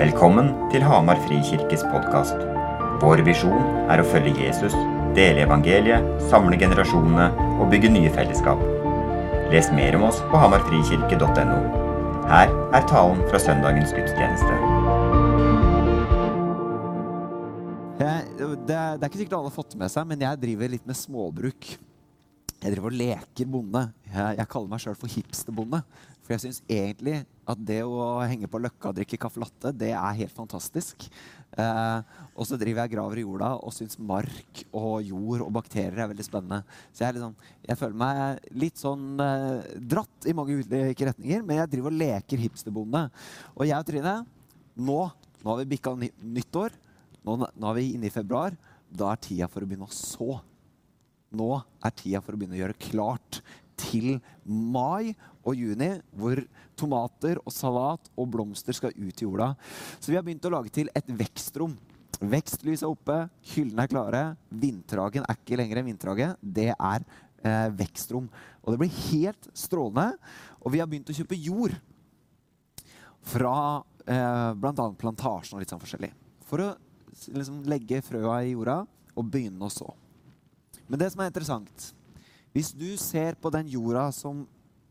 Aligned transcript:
Velkommen 0.00 0.46
til 0.72 0.80
Hamar 0.80 1.18
Frikirkes 1.26 1.82
podkast. 1.92 2.38
Vår 3.02 3.20
visjon 3.26 3.66
er 3.92 4.00
å 4.00 4.04
følge 4.08 4.46
Jesus, 4.46 4.72
dele 5.12 5.42
evangeliet, 5.44 6.06
samle 6.30 6.56
generasjonene 6.56 7.26
og 7.60 7.66
bygge 7.68 7.90
nye 7.92 8.08
fellesskap. 8.14 8.62
Les 9.52 9.68
mer 9.76 9.98
om 9.98 10.06
oss 10.08 10.22
på 10.30 10.40
hamarfrikirke.no. 10.40 11.58
Her 12.30 12.48
er 12.48 12.86
talen 12.88 13.20
fra 13.28 13.42
søndagens 13.44 13.92
gudstjeneste. 13.92 14.56
Det, 18.00 18.08
er, 18.08 18.24
det 18.64 18.80
er 19.04 19.04
ikke 19.10 19.20
sikkert 19.20 19.36
alle 19.42 19.52
har 19.52 19.58
fått 19.58 19.76
med 19.82 19.92
seg, 19.92 20.08
men 20.08 20.24
jeg 20.24 20.40
driver 20.46 20.76
litt 20.78 20.88
med 20.88 20.96
småbruk. 20.96 21.74
Jeg 22.54 22.72
driver 22.72 22.88
og 22.88 22.96
leker 23.02 23.52
bonde. 23.52 23.84
Jeg, 24.08 24.40
jeg 24.40 24.48
kaller 24.56 24.72
meg 24.72 24.80
sjøl 24.80 24.96
for 24.96 25.12
hipsterbonde. 25.12 25.84
For 26.24 26.38
jeg 26.38 26.46
syns 26.46 26.64
egentlig 26.72 27.18
at 27.52 27.60
det 27.66 27.80
å 27.86 28.20
henge 28.24 28.48
på 28.50 28.60
Løkka 28.62 28.90
og 28.90 28.96
drikke 28.98 29.18
caffè 29.20 29.40
latte, 29.42 29.72
det 29.76 29.92
er 29.92 30.18
helt 30.20 30.34
fantastisk. 30.36 31.06
Eh, 31.58 32.18
og 32.38 32.46
så 32.46 32.58
driver 32.60 32.84
jeg 32.84 32.92
graver 32.92 33.20
i 33.20 33.24
jorda 33.24 33.50
og 33.58 33.74
syns 33.74 33.98
mark 33.98 34.62
og 34.70 35.00
jord 35.02 35.42
og 35.46 35.52
bakterier 35.56 35.98
er 36.04 36.10
veldig 36.12 36.26
spennende. 36.26 36.60
Så 36.94 37.04
jeg, 37.04 37.16
liksom, 37.16 37.34
jeg 37.66 37.80
føler 37.80 38.02
meg 38.02 38.52
litt 38.62 38.80
sånn 38.80 39.24
eh, 39.24 39.72
dratt 39.94 40.28
i 40.30 40.36
mange 40.36 40.60
ulike 40.60 41.08
retninger, 41.10 41.42
men 41.46 41.62
jeg 41.62 41.72
driver 41.74 41.90
og 41.90 42.02
leker 42.04 42.44
hipsterbonde. 42.44 43.06
Og 43.56 43.66
jeg 43.66 43.78
og 43.78 43.88
Trine, 43.90 44.14
nå, 44.78 45.00
nå 45.42 45.52
har 45.52 45.62
vi 45.62 45.70
bikka 45.74 45.96
nyttår. 45.98 46.76
Nå, 47.26 47.40
nå 47.40 47.72
er 47.72 47.80
vi 47.80 47.90
inne 47.96 48.08
i 48.08 48.14
februar. 48.14 48.54
Da 48.90 49.10
er 49.12 49.20
tida 49.22 49.50
for 49.50 49.64
å 49.64 49.68
begynne 49.68 49.90
å 49.90 49.94
så. 49.94 50.38
Nå 51.36 51.50
er 51.58 51.92
tida 51.94 52.22
for 52.24 52.34
å 52.34 52.40
begynne 52.40 52.56
å 52.58 52.62
gjøre 52.64 52.78
klart 52.82 53.42
til 53.80 54.18
mai 54.44 55.14
og 55.40 55.56
juni, 55.56 55.94
hvor 56.12 56.40
tomater 56.78 57.40
og 57.44 57.52
salat 57.54 58.10
og 58.16 58.28
blomster 58.32 58.76
skal 58.76 58.94
ut 58.96 59.22
i 59.22 59.26
jorda. 59.26 59.54
Så 59.98 60.12
vi 60.12 60.18
har 60.18 60.26
begynt 60.26 60.46
å 60.48 60.52
lage 60.52 60.72
til 60.74 60.90
et 60.96 61.08
vekstrom. 61.08 61.76
Vekstlyset 62.20 62.84
er 62.84 62.92
oppe, 62.92 63.18
hyllene 63.54 63.86
er 63.86 63.90
klare. 63.90 64.22
Vindtragen 64.52 65.24
er 65.24 65.38
ikke 65.38 65.58
lenger 65.60 65.80
en 65.80 65.88
vindtrage. 65.88 66.32
Det 66.40 66.68
er 66.74 67.06
eh, 67.40 67.68
vekstrom. 67.78 68.28
Og 68.60 68.74
det 68.74 68.80
blir 68.82 68.98
helt 69.10 69.48
strålende. 69.56 70.12
Og 70.60 70.74
vi 70.74 70.82
har 70.82 70.90
begynt 70.90 71.08
å 71.12 71.16
kjøpe 71.16 71.38
jord 71.40 71.76
fra 73.30 73.54
eh, 74.04 74.50
bl.a. 74.60 74.90
plantasjen 75.00 75.56
og 75.56 75.64
litt 75.64 75.72
sånn 75.72 75.82
forskjellig. 75.82 76.12
For 76.48 76.64
å 76.64 76.68
liksom, 77.32 77.62
legge 77.70 78.02
frøa 78.04 78.42
i 78.44 78.52
jorda 78.52 78.82
og 79.16 79.32
begynne 79.32 79.64
å 79.64 79.72
så. 79.72 79.88
Men 80.90 81.00
det 81.00 81.10
som 81.12 81.22
er 81.22 81.30
interessant 81.30 81.90
Hvis 82.54 82.72
du 82.74 82.88
ser 82.98 83.36
på 83.38 83.52
den 83.54 83.68
jorda 83.70 84.08
som 84.14 84.46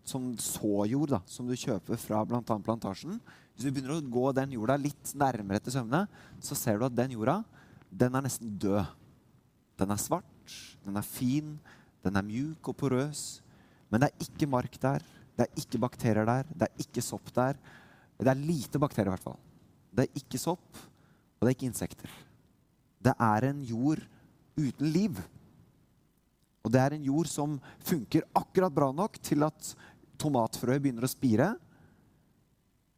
som 0.09 0.31
såjord 0.41 1.19
som 1.29 1.45
du 1.45 1.53
kjøper 1.59 1.99
fra 2.02 2.23
bl.a. 2.25 2.41
plantasjen 2.41 3.19
Hvis 3.19 3.65
du 3.65 3.69
begynner 3.69 3.97
å 3.97 4.02
gå 4.02 4.31
den 4.33 4.55
jorda 4.55 4.77
litt 4.79 5.11
nærmere 5.13 5.61
til 5.61 5.75
søvne, 5.75 6.05
så 6.41 6.57
ser 6.57 6.80
du 6.80 6.87
at 6.87 6.95
den 6.97 7.13
jorda 7.13 7.41
den 7.89 8.13
er 8.15 8.21
nesten 8.21 8.53
død. 8.61 8.85
Den 9.80 9.93
er 9.93 10.02
svart, 10.02 10.53
den 10.85 10.99
er 10.99 11.05
fin, 11.05 11.55
den 12.05 12.19
er 12.19 12.25
mjuk 12.25 12.69
og 12.69 12.77
porøs. 12.77 13.41
Men 13.89 14.03
det 14.03 14.09
er 14.11 14.27
ikke 14.27 14.49
mark 14.49 14.77
der, 14.81 15.03
det 15.35 15.47
er 15.47 15.61
ikke 15.63 15.81
bakterier 15.81 16.27
der, 16.30 16.49
det 16.53 16.67
er 16.67 16.85
ikke 16.85 17.03
sopp 17.03 17.31
der. 17.33 17.57
Det 18.19 18.30
er 18.30 18.39
lite 18.39 18.80
bakterier, 18.81 19.09
i 19.09 19.15
hvert 19.15 19.25
fall. 19.25 19.39
Det 19.95 20.05
er 20.05 20.21
ikke 20.21 20.41
sopp, 20.41 20.77
og 20.77 21.41
det 21.41 21.49
er 21.49 21.57
ikke 21.57 21.69
insekter. 21.71 22.13
Det 22.99 23.15
er 23.15 23.47
en 23.49 23.61
jord 23.65 24.03
uten 24.59 24.91
liv. 24.93 25.21
Og 26.63 26.73
det 26.73 26.81
er 26.81 26.95
en 26.95 27.05
jord 27.07 27.29
som 27.31 27.57
funker 27.85 28.27
akkurat 28.35 28.73
bra 28.73 28.89
nok 28.95 29.19
til 29.23 29.45
at 29.47 29.73
tomatfrøet 30.19 30.81
begynner 30.83 31.07
å 31.07 31.11
spire. 31.11 31.53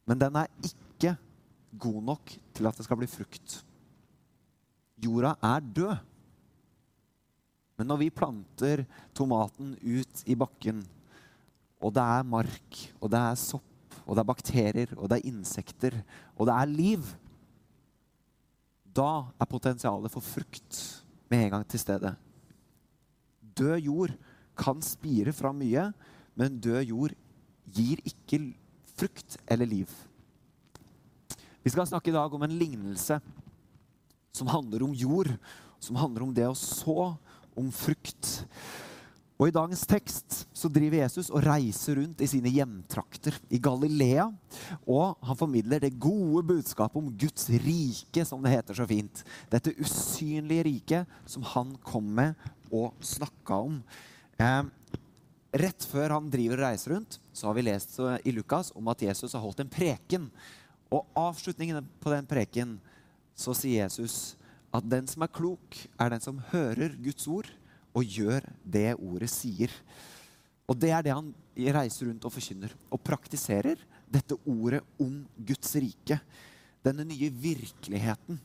Men 0.10 0.22
den 0.22 0.40
er 0.42 0.50
ikke 0.66 1.16
god 1.82 2.00
nok 2.10 2.34
til 2.56 2.68
at 2.68 2.78
det 2.78 2.88
skal 2.88 3.00
bli 3.00 3.10
frukt. 3.10 3.60
Jorda 5.02 5.36
er 5.54 5.68
død. 5.78 6.08
Men 7.80 7.90
når 7.90 8.02
vi 8.04 8.14
planter 8.14 8.84
tomaten 9.18 9.74
ut 9.82 10.24
i 10.30 10.36
bakken, 10.38 10.84
og 11.82 11.94
det 11.96 12.04
er 12.04 12.28
mark, 12.30 12.82
og 13.02 13.10
det 13.10 13.22
er 13.32 13.40
sopp, 13.42 13.96
og 14.06 14.14
det 14.14 14.22
er 14.22 14.30
bakterier, 14.30 14.92
og 14.98 15.10
det 15.10 15.18
er 15.18 15.32
insekter, 15.32 15.96
og 16.36 16.50
det 16.50 16.58
er 16.58 16.70
liv, 16.70 17.08
da 18.92 19.32
er 19.40 19.50
potensialet 19.50 20.14
for 20.14 20.26
frukt 20.26 20.82
med 21.32 21.48
en 21.48 21.56
gang 21.56 21.66
til 21.72 21.82
stede. 21.82 22.12
Død 23.58 23.78
jord 23.86 24.16
kan 24.58 24.82
spire 24.86 25.34
fra 25.36 25.52
mye, 25.56 25.90
men 26.38 26.60
død 26.62 26.84
jord 26.90 27.16
gir 27.72 28.02
ikke 28.08 28.40
frukt 28.98 29.38
eller 29.48 29.70
liv. 29.70 29.90
Vi 31.62 31.70
skal 31.70 31.88
snakke 31.88 32.10
i 32.10 32.16
dag 32.16 32.34
om 32.34 32.44
en 32.46 32.58
lignelse 32.58 33.20
som 34.34 34.50
handler 34.50 34.86
om 34.86 34.96
jord, 34.98 35.30
som 35.82 36.00
handler 36.00 36.26
om 36.26 36.34
det 36.34 36.48
å 36.48 36.58
så, 36.58 37.14
om 37.58 37.68
frukt. 37.74 38.46
Og 39.42 39.50
I 39.50 39.54
dagens 39.56 39.82
tekst 39.90 40.36
så 40.54 40.70
driver 40.70 41.00
Jesus 41.00 41.32
og 41.34 41.42
reiser 41.42 41.98
rundt 41.98 42.20
i 42.22 42.28
sine 42.30 42.52
hjemtrakter 42.54 43.34
i 43.50 43.58
Galilea. 43.58 44.28
Og 44.86 45.16
han 45.26 45.40
formidler 45.40 45.82
det 45.82 45.96
gode 45.98 46.44
budskapet 46.46 47.00
om 47.00 47.08
Guds 47.10 47.48
rike, 47.50 48.22
som 48.22 48.44
det 48.44 48.52
heter 48.54 48.78
så 48.78 48.86
fint. 48.86 49.24
Dette 49.50 49.74
usynlige 49.82 50.68
riket 50.68 51.16
som 51.26 51.48
han 51.56 51.72
kom 51.82 52.12
med 52.20 52.38
og 52.70 52.94
snakka 53.02 53.58
om. 53.66 53.80
Eh, 54.38 54.62
rett 55.58 55.88
før 55.90 56.14
han 56.20 56.30
driver 56.30 56.62
og 56.62 56.68
reiser 56.68 56.94
rundt, 56.94 57.18
så 57.34 57.50
har 57.50 57.58
vi 57.58 57.66
lest 57.66 57.98
i 58.22 58.36
Lukas 58.36 58.70
om 58.78 58.94
at 58.94 59.02
Jesus 59.02 59.34
har 59.34 59.42
holdt 59.42 59.64
en 59.66 59.74
preken. 59.74 60.30
Og 60.94 61.10
avslutningen 61.18 61.90
på 61.98 62.14
den 62.14 62.30
preken 62.30 62.78
så 63.34 63.58
sier 63.58 63.88
Jesus 63.88 64.36
at 64.70 64.86
den 64.86 65.10
som 65.10 65.26
er 65.26 65.34
klok, 65.34 65.82
er 65.98 66.14
den 66.14 66.22
som 66.22 66.44
hører 66.54 66.94
Guds 67.02 67.26
ord 67.26 67.50
og 67.92 68.08
gjør 68.08 68.46
det 68.64 68.94
ordet 68.96 69.30
sier. 69.32 69.72
Og 70.70 70.78
det 70.80 70.92
er 70.96 71.04
det 71.04 71.16
han 71.16 71.32
reiser 71.76 72.08
rundt 72.08 72.26
og 72.28 72.34
forkynner. 72.34 72.74
Og 72.94 73.02
praktiserer 73.04 73.82
dette 74.12 74.38
ordet 74.48 74.82
om 75.02 75.22
Guds 75.36 75.76
rike. 75.76 76.20
Denne 76.84 77.06
nye 77.08 77.30
virkeligheten. 77.30 78.40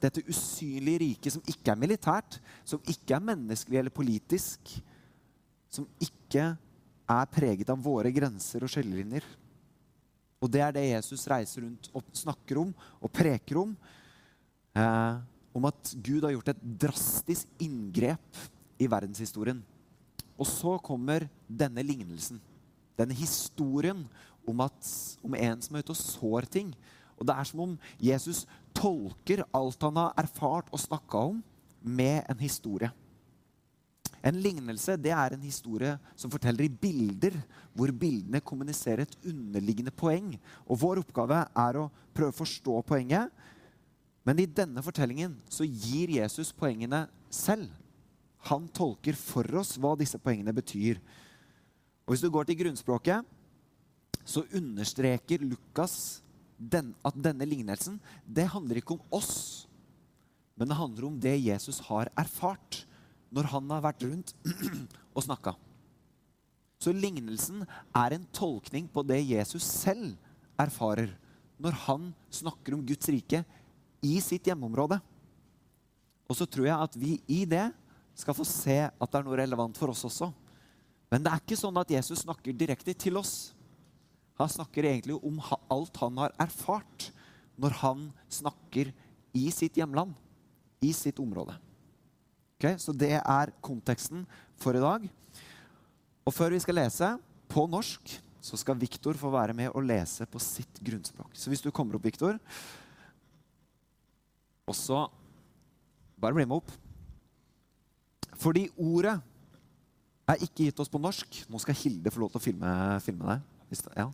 Dette 0.00 0.24
usynlige 0.26 1.02
riket 1.04 1.36
som 1.36 1.44
ikke 1.50 1.72
er 1.72 1.78
militært, 1.78 2.38
som 2.64 2.80
ikke 2.88 3.14
er 3.14 3.24
menneskelig 3.24 3.82
eller 3.82 3.92
politisk, 3.92 4.72
som 5.70 5.86
ikke 6.00 6.46
er 7.10 7.30
preget 7.30 7.70
av 7.70 7.82
våre 7.84 8.10
grenser 8.14 8.64
og 8.64 8.72
skjellelinjer. 8.72 9.26
Og 10.40 10.48
det 10.48 10.62
er 10.64 10.72
det 10.72 10.86
Jesus 10.88 11.26
reiser 11.28 11.66
rundt 11.66 11.90
og 11.92 12.06
snakker 12.16 12.62
om 12.62 12.70
og 12.98 13.12
preker 13.12 13.60
om. 13.60 13.74
Eh, 14.72 15.18
om 15.52 15.66
at 15.68 15.92
Gud 15.98 16.24
har 16.24 16.32
gjort 16.32 16.52
et 16.54 16.64
drastisk 16.86 17.60
inngrep 17.60 18.40
i 18.80 18.88
verdenshistorien. 18.90 19.60
Og 20.40 20.48
så 20.48 20.78
kommer 20.82 21.28
denne 21.46 21.84
lignelsen. 21.84 22.40
Denne 22.96 23.16
historien 23.16 24.06
om, 24.48 24.64
at, 24.64 24.92
om 25.24 25.36
en 25.36 25.60
som 25.62 25.76
er 25.76 25.84
ute 25.84 25.94
og 25.94 26.00
sår 26.00 26.48
ting. 26.48 26.72
Og 27.20 27.26
Det 27.28 27.36
er 27.36 27.48
som 27.48 27.60
om 27.66 27.76
Jesus 28.00 28.46
tolker 28.76 29.44
alt 29.52 29.84
han 29.84 30.00
har 30.00 30.16
erfart 30.20 30.72
og 30.72 30.80
snakka 30.80 31.28
om, 31.32 31.44
med 31.80 32.26
en 32.28 32.40
historie. 32.42 32.90
En 34.20 34.36
lignelse 34.36 34.98
det 35.00 35.14
er 35.16 35.32
en 35.32 35.44
historie 35.44 35.94
som 36.12 36.32
forteller 36.32 36.66
i 36.66 36.72
bilder, 36.72 37.38
hvor 37.72 37.88
bildene 37.88 38.42
kommuniserer 38.44 39.06
et 39.06 39.16
underliggende 39.24 39.94
poeng. 39.96 40.34
Og 40.68 40.80
Vår 40.82 41.00
oppgave 41.00 41.38
er 41.48 41.78
å 41.80 41.86
prøve 42.12 42.34
å 42.34 42.40
forstå 42.42 42.82
poenget. 42.84 43.32
Men 44.28 44.42
i 44.42 44.48
denne 44.48 44.84
fortellingen 44.84 45.38
så 45.48 45.64
gir 45.64 46.12
Jesus 46.18 46.52
poengene 46.52 47.06
selv. 47.32 47.70
Han 48.48 48.68
tolker 48.72 49.18
for 49.18 49.44
oss 49.60 49.74
hva 49.80 49.92
disse 50.00 50.18
poengene 50.22 50.54
betyr. 50.56 51.00
Og 52.06 52.14
Hvis 52.14 52.24
du 52.24 52.30
går 52.32 52.48
til 52.48 52.58
grunnspråket, 52.62 53.26
så 54.24 54.44
understreker 54.56 55.42
Lukas 55.44 56.22
den, 56.56 56.94
at 57.04 57.16
denne 57.16 57.46
lignelsen 57.48 57.98
det 58.26 58.48
handler 58.52 58.80
ikke 58.80 58.96
om 58.96 59.16
oss, 59.16 59.66
men 60.56 60.68
det 60.68 60.76
handler 60.76 61.06
om 61.08 61.16
det 61.20 61.38
Jesus 61.40 61.80
har 61.86 62.10
erfart 62.20 62.82
når 63.32 63.48
han 63.52 63.70
har 63.72 63.84
vært 63.84 64.04
rundt 64.04 64.34
og 65.16 65.24
snakka. 65.24 65.54
Så 66.80 66.92
lignelsen 66.96 67.64
er 67.96 68.16
en 68.16 68.26
tolkning 68.32 68.88
på 68.92 69.04
det 69.04 69.20
Jesus 69.22 69.64
selv 69.64 70.16
erfarer 70.60 71.12
når 71.60 71.76
han 71.86 72.10
snakker 72.32 72.76
om 72.76 72.84
Guds 72.88 73.08
rike 73.12 73.42
i 74.04 74.16
sitt 74.24 74.48
hjemmeområde. 74.48 74.96
Og 76.30 76.38
så 76.38 76.46
tror 76.48 76.68
jeg 76.70 76.88
at 76.88 76.96
vi 76.96 77.18
i 77.28 77.42
det 77.48 77.66
skal 78.20 78.36
få 78.36 78.46
se 78.48 78.78
at 78.86 79.10
det 79.10 79.18
er 79.18 79.26
noe 79.26 79.38
relevant 79.40 79.78
for 79.80 79.92
oss 79.92 80.04
også. 80.08 80.30
Men 81.10 81.24
det 81.24 81.32
er 81.32 81.42
ikke 81.42 81.58
sånn 81.58 81.80
at 81.80 81.90
Jesus 81.90 82.22
snakker 82.22 82.54
direkte 82.54 82.94
til 82.94 83.18
oss. 83.18 83.52
Han 84.40 84.48
snakker 84.48 84.86
egentlig 84.88 85.18
om 85.26 85.40
alt 85.68 85.98
han 86.00 86.20
har 86.22 86.34
erfart 86.40 87.10
når 87.60 87.76
han 87.82 88.06
snakker 88.32 88.92
i 89.36 89.50
sitt 89.52 89.76
hjemland, 89.76 90.14
i 90.80 90.92
sitt 90.96 91.18
område. 91.20 91.56
Okay, 92.60 92.76
så 92.80 92.92
det 92.92 93.16
er 93.18 93.52
konteksten 93.64 94.26
for 94.60 94.76
i 94.76 94.82
dag. 94.82 95.06
Og 96.28 96.34
før 96.36 96.54
vi 96.54 96.60
skal 96.62 96.76
lese 96.76 97.14
på 97.50 97.64
norsk, 97.68 98.12
så 98.40 98.56
skal 98.60 98.78
Viktor 98.80 99.16
få 99.20 99.32
være 99.32 99.56
med 99.56 99.72
og 99.74 99.84
lese 99.84 100.24
på 100.28 100.40
sitt 100.40 100.80
grunnspråk. 100.84 101.32
Så 101.36 101.52
hvis 101.52 101.64
du 101.64 101.70
kommer 101.72 101.96
opp, 101.96 102.06
Viktor, 102.06 102.38
Og 104.70 104.76
så 104.76 105.08
Bare 106.20 106.36
bli 106.36 106.44
med 106.44 106.60
opp. 106.60 106.68
Fordi 108.40 108.66
ordet 108.80 109.18
er 110.30 110.44
ikke 110.46 110.68
gitt 110.68 110.80
oss 110.80 110.90
på 110.90 111.00
norsk. 111.02 111.42
Nå 111.50 111.60
skal 111.60 111.76
Hilde 111.76 112.12
få 112.12 112.22
lov 112.22 112.32
til 112.32 112.40
å 112.40 112.44
filme, 112.44 112.72
filme 113.04 113.34
deg. 113.34 113.82
Ja. 113.98 114.08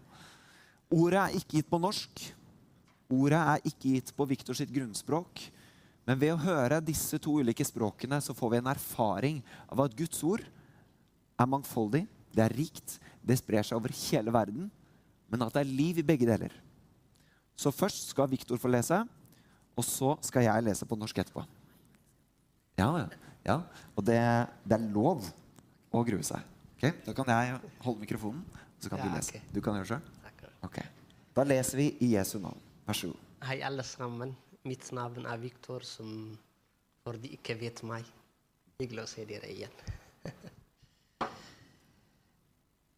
Ordet 0.92 1.20
er 1.22 1.38
ikke 1.38 1.60
gitt 1.60 1.70
på 1.70 1.80
norsk. 1.82 2.24
Ordet 3.12 3.38
er 3.38 3.68
ikke 3.70 3.94
gitt 3.94 4.12
på 4.16 4.26
Victor 4.28 4.58
sitt 4.58 4.72
grunnspråk. 4.74 5.44
Men 6.06 6.20
ved 6.20 6.34
å 6.34 6.42
høre 6.42 6.82
disse 6.84 7.18
to 7.22 7.38
ulike 7.42 7.66
språkene 7.66 8.20
så 8.22 8.34
får 8.36 8.52
vi 8.52 8.60
en 8.60 8.70
erfaring 8.70 9.40
av 9.66 9.82
at 9.86 9.96
Guds 9.98 10.22
ord 10.26 10.44
er 11.36 11.50
mangfoldig, 11.50 12.04
det 12.32 12.44
er 12.44 12.54
rikt, 12.54 12.96
det 13.26 13.38
sprer 13.40 13.66
seg 13.66 13.78
over 13.78 13.92
hele 14.06 14.32
verden, 14.32 14.70
men 15.28 15.42
at 15.42 15.56
det 15.56 15.64
er 15.64 15.74
liv 15.80 15.98
i 16.00 16.06
begge 16.06 16.28
deler. 16.28 16.54
Så 17.58 17.72
først 17.74 18.12
skal 18.12 18.30
Victor 18.30 18.60
få 18.60 18.70
lese, 18.70 19.00
og 19.76 19.84
så 19.84 20.14
skal 20.24 20.46
jeg 20.46 20.64
lese 20.64 20.86
på 20.88 20.98
norsk 20.98 21.18
etterpå. 21.20 21.42
Ja, 22.78 22.90
ja. 23.02 23.25
Ja. 23.46 23.56
Og 23.94 24.02
det, 24.06 24.20
det 24.66 24.74
er 24.76 24.84
lov 24.92 25.18
å 25.94 26.04
grue 26.06 26.24
seg. 26.26 26.40
Okay? 26.76 26.92
Da 27.06 27.10
kan 27.16 27.26
jeg 27.32 27.42
holde 27.84 28.00
mikrofonen, 28.02 28.42
så 28.82 28.86
kan 28.92 28.98
Ja, 29.00 29.04
du 29.06 29.10
lese. 29.16 29.30
Okay. 29.32 29.42
Du 29.54 29.58
kan 29.64 29.72
gjøre 29.78 29.86
det 29.86 29.92
sjøl? 29.94 30.04
Okay. 30.66 30.86
Da 31.36 31.42
leser 31.46 31.76
vi 31.80 31.86
i 32.04 32.06
Jesu 32.14 32.36
navn. 32.42 32.60
Vær 32.86 32.96
så 32.96 33.06
god. 33.12 33.20
Hei, 33.46 33.58
alle 33.64 33.84
sammen. 33.86 34.30
Mitt 34.66 34.86
navn 34.96 35.22
er 35.28 35.38
Viktor, 35.38 35.80
som 35.86 36.08
for 37.04 37.14
de 37.22 37.28
ikke 37.36 37.54
vet 37.60 37.78
meg. 37.86 38.04
Hyggelig 38.80 39.02
å 39.04 39.10
se 39.10 39.22
dere 39.28 39.48
igjen. 39.52 39.74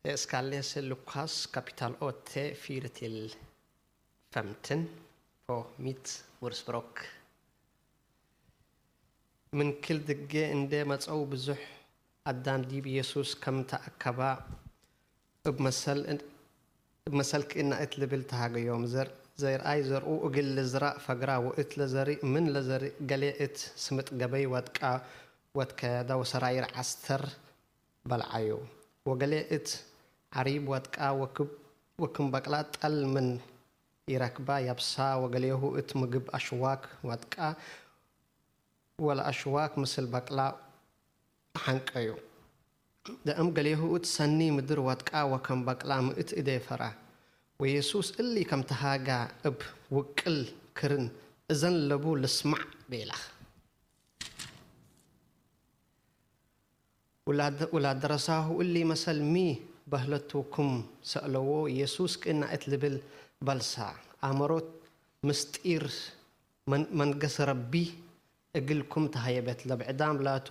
Jeg 0.09 0.19
skal 0.23 0.45
lese 0.49 0.81
Lukas 0.87 1.35
kapital 1.53 1.93
8, 2.01 2.55
4-15 2.57 4.87
på 5.49 5.57
mitt 5.85 6.07
ordspråk. 6.41 6.95
من 9.53 9.73
كل 9.73 9.99
دقة 9.99 10.51
عندما 10.51 10.97
مصعو 10.97 11.25
بزح. 11.25 11.59
أدام 12.27 12.63
ديب 12.63 12.87
يسوس 12.87 13.35
كم 13.35 13.63
تأكبا. 13.63 14.39
بمثل 15.47 16.19
بمثل 17.07 17.43
كإن 17.43 17.73
أتل 17.73 18.07
بلتها 18.07 18.57
يوم 18.57 18.87
زر 18.87 19.11
زير 19.37 19.61
أي 19.61 19.83
زر. 19.83 20.03
أو 20.03 20.29
أقل 20.29 20.57
لزراء 20.57 20.99
فقرا. 20.99 21.37
وإتل 21.37 21.89
زري 21.89 22.19
من 22.23 22.53
لزري. 22.53 22.93
قلي 23.11 23.51
سمت 23.77 24.23
قبي 24.23 24.47
واتكا 24.47 25.07
واتكا 25.55 26.03
داو 26.03 26.25
سراير 26.25 26.65
عستر 26.77 27.29
بالعيو 28.05 28.61
وقلي 29.05 29.61
عريب 30.33 30.69
واتكا. 30.69 31.11
وكب 31.11 31.49
وكم 31.99 32.31
بقلات 32.31 32.85
ألمن 32.85 33.39
يركبا 34.09 34.59
يبسا. 34.59 35.15
وقليهو 35.15 35.79
إت 35.79 35.97
مقب 35.97 36.31
أشواك 36.31 36.81
واتكا. 37.05 37.55
وقليه 39.01 39.29
ات 39.29 39.29
مقب 39.29 39.29
أشواك 39.29 39.29
واتكا 39.29 39.29
ولا 39.29 39.29
أشواك 39.29 39.79
مثل 39.79 40.07
بقلا 40.07 40.57
حنقيو 41.57 42.17
دأم 43.27 43.55
قليه 43.55 43.97
ات 43.97 44.07
سني 44.07 44.51
مدر 44.51 44.81
واتكا 44.81 45.23
وكم 45.23 45.65
بقلا 45.65 46.01
مئت 46.01 46.33
إدي 46.35 46.59
فرا 46.59 46.95
ويسوس 47.61 48.21
اللي 48.21 48.45
كم 48.45 48.63
تهاجا 48.63 49.29
اب 49.47 49.55
وكل 49.91 50.47
كرن 50.81 51.11
إذن 51.51 51.89
لبو 51.89 52.17
لسمع 52.17 52.59
بيلخ 52.89 53.29
ولاد 57.27 58.01
درساه 58.01 58.61
اللي 58.61 58.85
مثل 58.85 59.21
مي 59.23 59.61
بهلتوكم 59.87 60.87
سألوه 61.03 61.71
يسوس 61.71 62.17
كأن 62.17 62.43
أتلبل 62.43 63.01
بلسا 63.43 63.95
أمروت 64.25 64.71
مستير 65.25 65.91
من 66.67 66.87
من 66.93 67.19
قس 67.19 67.41
ربي 67.41 68.08
እግልኩም 68.54 69.06
ተሃየበት 69.14 69.60
ለብዕዳም 69.70 70.18
ላቱ 70.26 70.48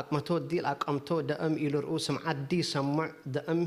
ኣቅመቶ 0.00 0.28
ዲል 0.50 0.66
ኣቃምቶ 0.72 1.08
ደአም 1.30 1.54
ኢሉ 1.64 1.74
ርኡ 1.84 1.94
ስምዓት 2.06 2.38
ዲ 2.50 2.60
ሰሙዕ 2.72 3.08
ደአም 3.36 3.62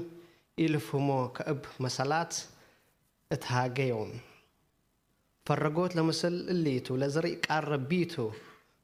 ኢሉ 0.57 0.73
ፍሞ 0.87 1.09
ከእብ 1.37 1.61
መሰላት 1.85 2.33
እትሃገዮም 3.31 4.11
ፈረጎት 5.45 5.91
ለምስል 5.97 6.35
እሊቱ 6.53 6.87
ለዘርኢ 7.01 7.33
ቃል 7.45 7.63
ረቢቱ 7.73 8.15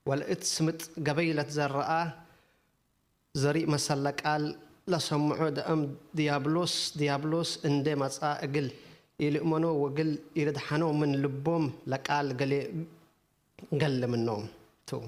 ወልእት 0.06 0.44
ስምጥ 0.56 0.81
ገበይለት 1.07 1.50
ዘረአ 1.57 1.92
ዘርኢ 3.36 3.63
መሰለ 3.74 4.06
ቃል 4.21 4.44
ለሰምዖ 4.92 5.42
ደአም 5.57 5.81
ዲያብሎስ 6.19 6.75
ዲያብሎስ 7.00 7.51
እንደ 7.69 7.88
መጻ 8.04 8.19
እግል 8.45 8.68
ኢልእመኖ 9.25 9.66
ወግል 9.83 10.12
ኢልድሓኖ 10.42 10.83
ምን 11.00 11.12
ልቦም 11.24 11.66
ለቃል 11.94 12.27
ገሌ 12.39 12.54
ገለምኖም 13.81 14.44
تو. 14.86 15.00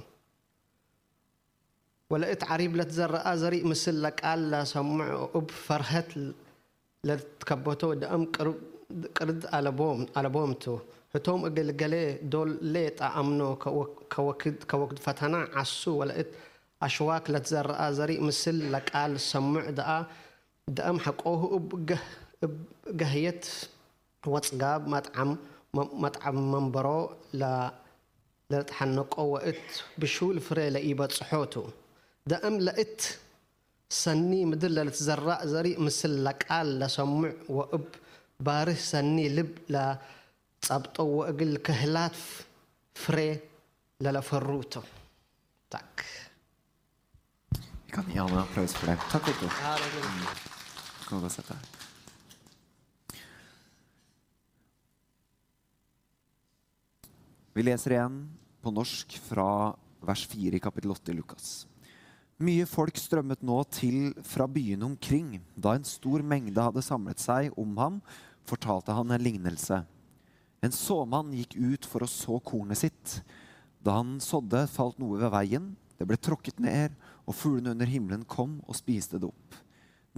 ولقيت 2.10 2.44
عريب 2.44 2.76
لتزرقا 2.76 3.36
زريق 3.36 3.64
مثل 3.64 4.02
لقال 4.02 4.50
لا 4.50 4.64
سمع 4.64 5.28
أب 5.34 5.50
فرهت 5.50 6.12
لتكبتو 7.04 7.94
دأم 7.94 8.24
قرب 8.24 8.56
قرد 9.16 9.46
على 9.46 9.70
بوم 9.70 10.06
على 10.16 10.28
بومتو 10.28 10.78
هتوم 11.14 11.44
أقل 11.46 11.76
قلي 11.76 12.12
دول 12.22 12.58
ليت 12.62 13.02
أمنو 13.02 13.56
كوكد 14.12 14.64
كوكد 14.64 14.98
فتنا 14.98 15.48
عسو. 15.54 15.96
ولقيت 15.98 16.26
أشواك 16.82 17.30
لتزرقا 17.30 17.90
زريق 17.90 18.20
مثل 18.20 18.72
لقال 18.72 19.20
سمع 19.20 19.70
دأ 19.70 20.06
دأم 20.68 20.98
حقوه 21.00 21.56
أب 22.44 22.64
جهيت 22.90 23.46
واتسقاب 24.26 24.88
مطعم 24.88 25.36
مطعم 25.74 26.52
منبرو 26.52 27.10
لا 27.32 27.72
ለተሓነቆ 28.51 29.15
ወእት 29.33 29.67
ብሹል 30.01 30.37
ፍሬ 30.47 30.59
ለኢበፅሖቱ 30.75 31.53
ደአም 32.25 32.55
ለእት 32.67 33.01
ሰኒ 33.91 34.31
ምድር 34.51 34.71
ለልትዘራእ 34.77 35.43
ዘሪእ 35.53 35.77
ምስል 35.85 36.13
ለቃል 36.25 36.69
ለሰሙዕ 36.81 37.33
ወእብ 37.57 37.87
ባርህ 38.45 38.79
ሰኒ 38.91 39.15
ልብ 39.37 39.51
ለጸብጦ 39.73 40.97
ወእግል 41.17 41.53
ክህላት 41.67 42.17
ፍሬ 42.95 43.17
ለለፈሩቶ 43.99 44.73
ታክ 45.71 45.97
Vi 47.85 47.95
kan 47.97 48.05
gi 48.11 48.17
han 48.17 48.29
en 48.29 48.37
applaus 48.37 48.73
for 48.79 48.85
det. 48.89 48.97
Takk, 49.11 49.25
Victor. 49.27 49.49
Kan 51.07 51.15
du 51.17 51.21
bare 51.23 51.29
sette 51.29 51.53
deg. 51.53 51.63
Vi 57.53 57.61
leser 57.67 57.91
igjen 57.97 58.15
på 58.66 58.74
norsk 58.74 59.14
fra 59.22 59.48
vers 60.02 60.26
4 60.26 60.58
i 60.58 60.62
kapittel 60.62 60.90
8 60.90 61.12
i 61.12 61.14
Lukas. 61.14 61.50
Mye 62.42 62.66
folk 62.68 62.98
strømmet 62.98 63.44
nå 63.46 63.60
til 63.70 64.10
fra 64.26 64.48
byene 64.50 64.88
omkring. 64.88 65.36
Da 65.54 65.76
en 65.76 65.86
stor 65.86 66.24
mengde 66.26 66.60
hadde 66.60 66.82
samlet 66.84 67.22
seg 67.22 67.54
om 67.56 67.76
ham, 67.78 68.00
fortalte 68.46 68.96
han 68.96 69.14
en 69.14 69.22
lignelse. 69.22 69.78
En 70.64 70.74
såmann 70.74 71.30
gikk 71.36 71.54
ut 71.54 71.86
for 71.86 72.02
å 72.02 72.10
så 72.10 72.40
kornet 72.42 72.82
sitt. 72.82 73.20
Da 73.78 74.00
han 74.00 74.18
sådde, 74.20 74.66
falt 74.72 74.98
noe 74.98 75.20
ved 75.22 75.30
veien. 75.32 75.70
Det 75.96 76.08
ble 76.10 76.18
tråkket 76.18 76.58
ned, 76.60 76.98
og 77.24 77.38
fuglene 77.38 77.72
under 77.76 77.88
himmelen 77.88 78.26
kom 78.26 78.58
og 78.66 78.76
spiste 78.76 79.22
det 79.22 79.30
opp. 79.30 79.62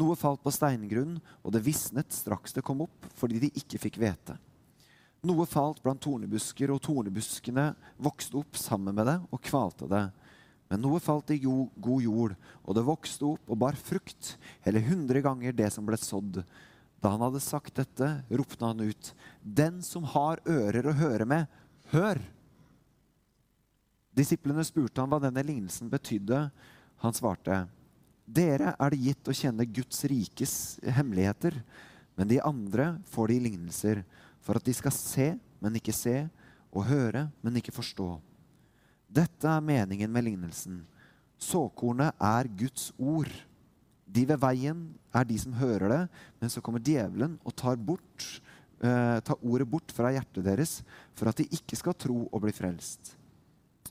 Noe 0.00 0.16
falt 0.16 0.40
på 0.40 0.54
steingrunn, 0.54 1.18
og 1.44 1.52
det 1.52 1.66
visnet 1.68 2.16
straks 2.16 2.56
det 2.56 2.64
kom 2.64 2.86
opp, 2.86 3.12
fordi 3.18 3.44
de 3.44 3.52
ikke 3.60 3.82
fikk 3.84 4.00
hvete. 4.00 4.40
Noe 5.26 5.48
falt 5.50 5.80
blant 5.82 6.00
tornebusker, 6.04 6.70
og 6.70 6.82
tornebuskene 6.84 7.72
vokste 7.98 8.38
opp 8.38 8.58
sammen 8.58 8.94
med 8.94 9.08
det 9.08 9.16
og 9.32 9.42
kvalte 9.42 9.88
det. 9.90 10.04
Men 10.68 10.82
noe 10.84 11.00
falt 11.02 11.32
i 11.32 11.40
god 11.40 12.02
jord, 12.04 12.34
og 12.62 12.76
det 12.76 12.84
vokste 12.86 13.26
opp 13.32 13.50
og 13.50 13.58
bar 13.64 13.78
frukt, 13.78 14.36
hele 14.66 14.82
hundre 14.84 15.22
ganger 15.24 15.56
det 15.56 15.70
som 15.74 15.86
ble 15.88 15.98
sådd. 15.98 16.42
Da 17.02 17.14
han 17.14 17.24
hadde 17.24 17.42
sagt 17.42 17.78
dette, 17.78 18.10
ropte 18.28 18.66
han 18.66 18.84
ut, 18.84 19.12
Den 19.42 19.80
som 19.82 20.06
har 20.12 20.42
ører 20.46 20.86
å 20.86 20.96
høre 20.98 21.26
med, 21.26 21.46
hør! 21.94 22.20
Disiplene 24.14 24.64
spurte 24.66 25.00
han 25.00 25.10
hva 25.10 25.20
denne 25.22 25.44
lignelsen 25.46 25.90
betydde. 25.90 26.48
Han 27.02 27.14
svarte, 27.14 27.64
Dere 28.28 28.74
er 28.76 28.92
det 28.92 29.02
gitt 29.02 29.30
å 29.30 29.34
kjenne 29.34 29.66
Guds 29.72 30.02
rikes 30.10 30.54
hemmeligheter, 30.84 31.54
men 32.18 32.28
de 32.28 32.42
andre 32.44 32.96
får 33.08 33.30
de 33.30 33.38
lignelser 33.46 34.02
for 34.48 34.56
at 34.56 34.64
de 34.64 34.72
skal 34.72 34.94
se, 34.96 35.26
men 35.60 35.74
ikke 35.76 35.92
se, 35.92 36.22
og 36.72 36.86
høre, 36.88 37.26
men 37.44 37.58
ikke 37.60 37.74
forstå. 37.76 38.14
Dette 39.04 39.44
er 39.44 39.64
meningen 39.64 40.08
med 40.12 40.24
lignelsen. 40.24 40.78
Såkornet 41.36 42.16
er 42.16 42.48
Guds 42.56 42.86
ord. 42.96 43.28
De 44.08 44.24
ved 44.24 44.40
veien 44.40 44.86
er 45.12 45.26
de 45.28 45.36
som 45.36 45.52
hører 45.52 45.92
det, 45.92 46.00
men 46.40 46.52
så 46.52 46.62
kommer 46.64 46.80
djevelen 46.80 47.36
og 47.44 47.56
tar, 47.60 47.76
bort, 47.76 48.24
eh, 48.80 49.20
tar 49.20 49.44
ordet 49.44 49.68
bort 49.68 49.92
fra 49.92 50.14
hjertet 50.16 50.48
deres, 50.48 50.78
for 51.12 51.28
at 51.28 51.36
de 51.36 51.48
ikke 51.52 51.76
skal 51.76 51.96
tro 52.00 52.22
og 52.24 52.40
bli 52.46 52.56
frelst. 52.56 53.12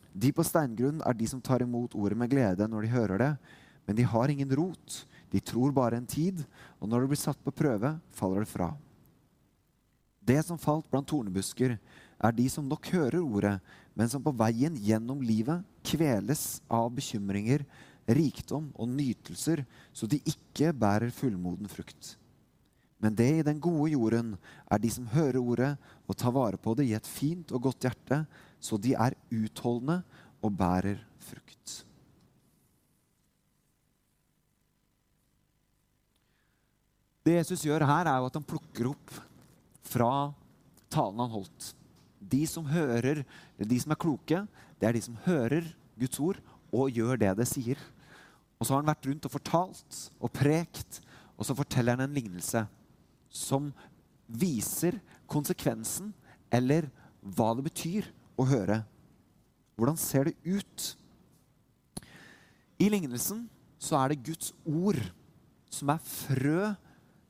De 0.09 0.33
på 0.33 0.41
steingrunn 0.41 1.05
er 1.05 1.13
de 1.13 1.29
som 1.29 1.41
tar 1.41 1.61
imot 1.61 1.93
ordet 1.93 2.17
med 2.17 2.33
glede 2.33 2.65
når 2.65 2.81
de 2.81 2.95
hører 2.97 3.21
det, 3.21 3.31
men 3.85 4.01
de 4.01 4.09
har 4.09 4.33
ingen 4.33 4.57
rot. 4.57 5.03
De 5.29 5.37
tror 5.37 5.69
bare 5.69 6.01
en 6.01 6.09
tid, 6.09 6.41
og 6.81 6.89
når 6.89 7.05
det 7.05 7.13
blir 7.13 7.25
satt 7.27 7.45
på 7.45 7.53
prøve, 7.53 7.93
faller 8.09 8.41
det 8.41 8.49
fra. 8.49 8.73
Det 10.27 10.41
som 10.43 10.59
falt 10.59 10.89
blant 10.91 11.07
tornebusker, 11.07 11.77
er 12.17 12.33
de 12.35 12.47
som 12.51 12.65
nok 12.67 12.89
hører 12.91 13.21
ordet, 13.21 13.55
men 13.95 14.09
som 14.11 14.23
på 14.23 14.33
veien 14.35 14.75
gjennom 14.83 15.21
livet 15.23 15.63
kveles 15.87 16.59
av 16.67 16.89
bekymringer, 16.97 17.63
rikdom 18.07 18.69
og 18.75 18.89
nytelser, 18.91 19.63
så 19.95 20.07
de 20.09 20.19
ikke 20.27 20.73
bærer 20.75 21.13
fullmoden 21.15 21.69
frukt. 21.71 22.15
Men 22.97 23.13
det 23.15 23.29
i 23.37 23.45
den 23.45 23.59
gode 23.61 23.91
jorden 23.93 24.33
er 24.65 24.81
de 24.81 24.89
som 24.91 25.09
hører 25.11 25.37
ordet 25.39 25.73
og 26.09 26.17
tar 26.17 26.33
vare 26.33 26.57
på 26.57 26.73
det 26.77 26.87
i 26.89 26.95
et 26.97 27.07
fint 27.07 27.51
og 27.53 27.67
godt 27.69 27.85
hjerte, 27.85 28.23
så 28.59 28.79
de 28.81 28.95
er 28.97 29.15
utholdende 29.29 30.01
og 30.41 30.55
bærer 30.57 31.03
frukt. 31.27 31.83
Det 37.27 37.35
Jesus 37.37 37.65
gjør 37.67 37.85
her, 37.85 38.07
er 38.07 38.21
jo 38.21 38.29
at 38.31 38.37
han 38.39 38.47
plukker 38.47 38.89
opp 38.95 39.17
fra 39.87 40.11
talen 40.93 41.23
han 41.23 41.33
holdt. 41.33 41.71
De 42.19 42.43
som 42.49 42.67
hører, 42.67 43.23
de 43.57 43.79
som 43.79 43.93
er 43.93 44.01
kloke, 44.01 44.43
det 44.79 44.87
er 44.87 44.95
de 44.95 45.03
som 45.03 45.17
hører 45.25 45.67
Guds 45.97 46.19
ord 46.21 46.39
og 46.73 46.91
gjør 46.93 47.19
det 47.21 47.33
det 47.39 47.47
sier. 47.49 47.79
Og 48.57 48.65
så 48.65 48.73
har 48.73 48.81
han 48.81 48.89
vært 48.89 49.07
rundt 49.09 49.27
og 49.27 49.33
fortalt 49.33 49.99
og 50.17 50.33
prekt, 50.33 51.01
og 51.37 51.45
så 51.45 51.55
forteller 51.57 51.95
han 51.95 52.07
en 52.07 52.17
lignelse 52.17 52.65
som 53.29 53.69
viser 54.27 54.97
konsekvensen 55.29 56.11
eller 56.53 56.89
hva 57.21 57.51
det 57.57 57.67
betyr 57.67 58.07
å 58.39 58.47
høre. 58.47 58.81
Hvordan 59.77 59.99
ser 59.99 60.29
det 60.29 60.35
ut? 60.45 60.87
I 62.81 62.89
lignelsen 62.93 63.45
så 63.81 63.97
er 63.99 64.11
det 64.13 64.25
Guds 64.25 64.51
ord 64.65 64.99
som 65.73 65.91
er 65.93 66.01
frø 66.01 66.73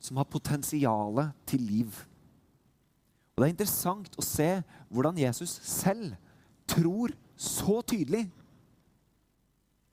som 0.00 0.20
har 0.20 0.28
potensial 0.30 1.20
til 1.48 1.64
liv. 1.66 1.96
Og 3.38 3.44
Det 3.44 3.46
er 3.46 3.54
interessant 3.54 4.16
å 4.18 4.22
se 4.26 4.48
hvordan 4.90 5.18
Jesus 5.22 5.52
selv 5.62 6.16
tror 6.66 7.12
så 7.38 7.76
tydelig 7.86 8.24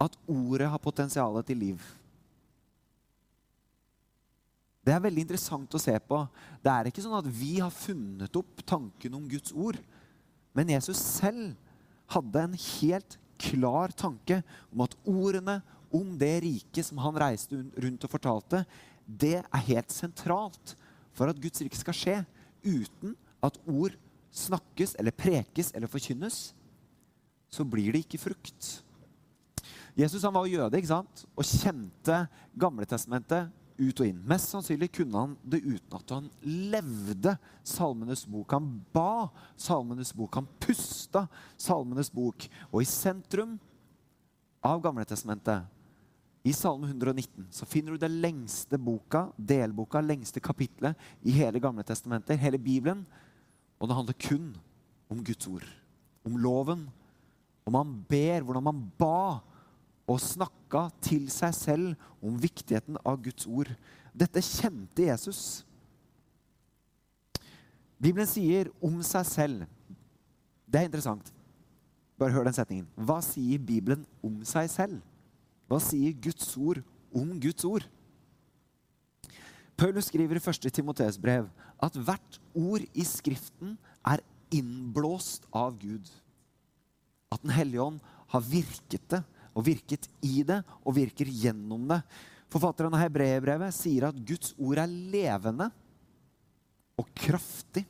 at 0.02 0.16
ordet 0.26 0.66
har 0.66 0.82
potensial 0.82 1.38
til 1.46 1.60
liv. 1.62 1.84
Det 4.82 4.96
er 4.96 5.04
veldig 5.04 5.28
interessant 5.28 5.78
å 5.78 5.82
se 5.82 5.94
på. 6.10 6.18
Det 6.66 6.72
er 6.74 6.90
ikke 6.90 7.04
sånn 7.06 7.20
at 7.20 7.30
vi 7.30 7.60
har 7.60 7.70
funnet 7.70 8.40
opp 8.42 8.64
tanken 8.66 9.14
om 9.14 9.28
Guds 9.30 9.54
ord. 9.54 9.78
Men 10.58 10.72
Jesus 10.74 10.98
selv 10.98 11.54
hadde 12.16 12.48
en 12.48 12.56
helt 12.58 13.18
klar 13.38 13.94
tanke 13.94 14.40
om 14.72 14.82
at 14.88 14.98
ordene 15.06 15.60
om 15.94 16.16
det 16.18 16.40
riket 16.48 16.90
som 16.90 16.98
han 17.04 17.22
reiste 17.22 17.62
rundt 17.62 18.10
og 18.10 18.14
fortalte, 18.16 18.64
det 19.06 19.38
er 19.44 19.68
helt 19.70 19.94
sentralt 19.94 20.74
for 21.14 21.30
at 21.30 21.38
Guds 21.38 21.62
rike 21.62 21.78
skal 21.78 21.98
skje. 21.98 22.18
Uten 22.66 23.14
at 23.48 23.60
ord 23.70 23.96
snakkes 24.36 24.96
eller 25.00 25.16
prekes 25.16 25.72
eller 25.76 25.92
forkynnes, 25.92 26.54
så 27.50 27.64
blir 27.64 27.94
det 27.94 28.06
ikke 28.06 28.20
frukt. 28.20 28.72
Jesus 29.96 30.24
var 30.28 30.48
jøde 30.50 30.76
ikke 30.78 30.92
sant? 30.92 31.24
og 31.36 31.48
kjente 31.48 32.26
Gamletestamentet 32.60 33.54
ut 33.76 34.00
og 34.00 34.08
inn. 34.08 34.20
Mest 34.28 34.52
sannsynlig 34.52 34.90
kunne 34.96 35.22
han 35.22 35.36
det 35.44 35.62
uten 35.64 35.96
at 35.98 36.12
han 36.16 36.28
levde 36.44 37.36
Salmenes 37.64 38.26
bok. 38.28 38.56
Han 38.56 38.70
ba 38.96 39.28
Salmenes 39.60 40.14
bok. 40.16 40.36
Han 40.40 40.50
pusta 40.60 41.26
Salmenes 41.60 42.12
bok. 42.12 42.48
Og 42.72 42.84
i 42.84 42.90
sentrum 42.90 43.58
av 44.66 44.82
Gamletestamentet, 44.84 45.72
i 46.46 46.54
Salme 46.54 46.86
119, 46.86 47.48
så 47.50 47.66
finner 47.66 47.96
du 47.96 48.02
det 48.04 48.12
lengste 48.12 48.78
boka, 48.78 49.32
delboka, 49.36 49.98
lengste 50.06 50.42
kapitlet 50.46 50.94
i 51.26 51.34
hele 51.34 51.58
Gamletestamentet, 51.58 52.38
hele 52.38 52.60
Bibelen. 52.62 53.02
Og 53.80 53.90
det 53.90 53.98
handler 53.98 54.24
kun 54.28 54.54
om 55.12 55.24
Guds 55.26 55.48
ord. 55.48 55.66
Om 56.26 56.38
loven. 56.42 56.88
Om 57.66 57.78
han 57.80 57.94
ber, 58.10 58.46
hvordan 58.46 58.64
man 58.64 58.82
ba 59.00 59.42
og 60.06 60.22
snakka 60.22 60.88
til 61.02 61.30
seg 61.34 61.54
selv 61.58 62.10
om 62.22 62.38
viktigheten 62.38 63.00
av 63.02 63.18
Guds 63.26 63.48
ord. 63.50 63.72
Dette 64.14 64.44
kjente 64.46 65.08
Jesus. 65.08 65.64
Bibelen 67.98 68.28
sier 68.30 68.70
om 68.84 69.00
seg 69.08 69.24
selv 69.24 69.64
Det 70.66 70.82
er 70.82 70.88
interessant. 70.90 71.30
Bare 72.20 72.34
hør 72.34 72.48
den 72.48 72.56
setningen. 72.56 72.88
Hva 72.96 73.20
sier 73.24 73.62
Bibelen 73.62 74.02
om 74.24 74.40
seg 74.48 74.70
selv? 74.72 74.98
Hva 75.70 75.80
sier 75.84 76.16
Guds 76.22 76.50
ord 76.58 76.82
om 77.16 77.34
Guds 77.40 77.64
ord? 77.68 77.86
Paulus 79.78 80.10
skriver 80.10 80.40
i 80.40 80.42
1. 80.42 80.68
Timoteus 80.74 81.20
brev 81.22 81.48
at 81.84 81.98
hvert 81.98 82.40
ord 82.56 82.86
i 82.94 83.06
Skriften 83.08 83.76
er 84.08 84.24
innblåst 84.54 85.48
av 85.56 85.78
Gud. 85.80 86.08
At 87.34 87.42
Den 87.44 87.56
hellige 87.56 87.84
ånd 87.84 88.00
har 88.32 88.46
virket 88.46 89.10
det 89.12 89.24
og 89.56 89.66
virket 89.68 90.08
i 90.26 90.44
det 90.48 90.62
og 90.84 90.96
virker 90.98 91.30
gjennom 91.30 91.88
det. 91.90 92.02
Forfatteren 92.52 92.94
av 92.96 93.02
Hebreerbrevet 93.04 93.76
sier 93.76 94.08
at 94.10 94.22
Guds 94.28 94.54
ord 94.62 94.80
er 94.84 94.92
levende 94.92 95.70
og 97.00 97.10
kraftig. 97.18 97.86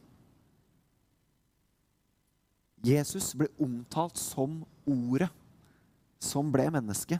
Jesus 2.85 3.31
ble 3.37 3.49
omtalt 3.61 4.17
som 4.21 4.61
Ordet, 4.85 5.31
som 6.21 6.51
ble 6.53 6.67
menneske. 6.69 7.17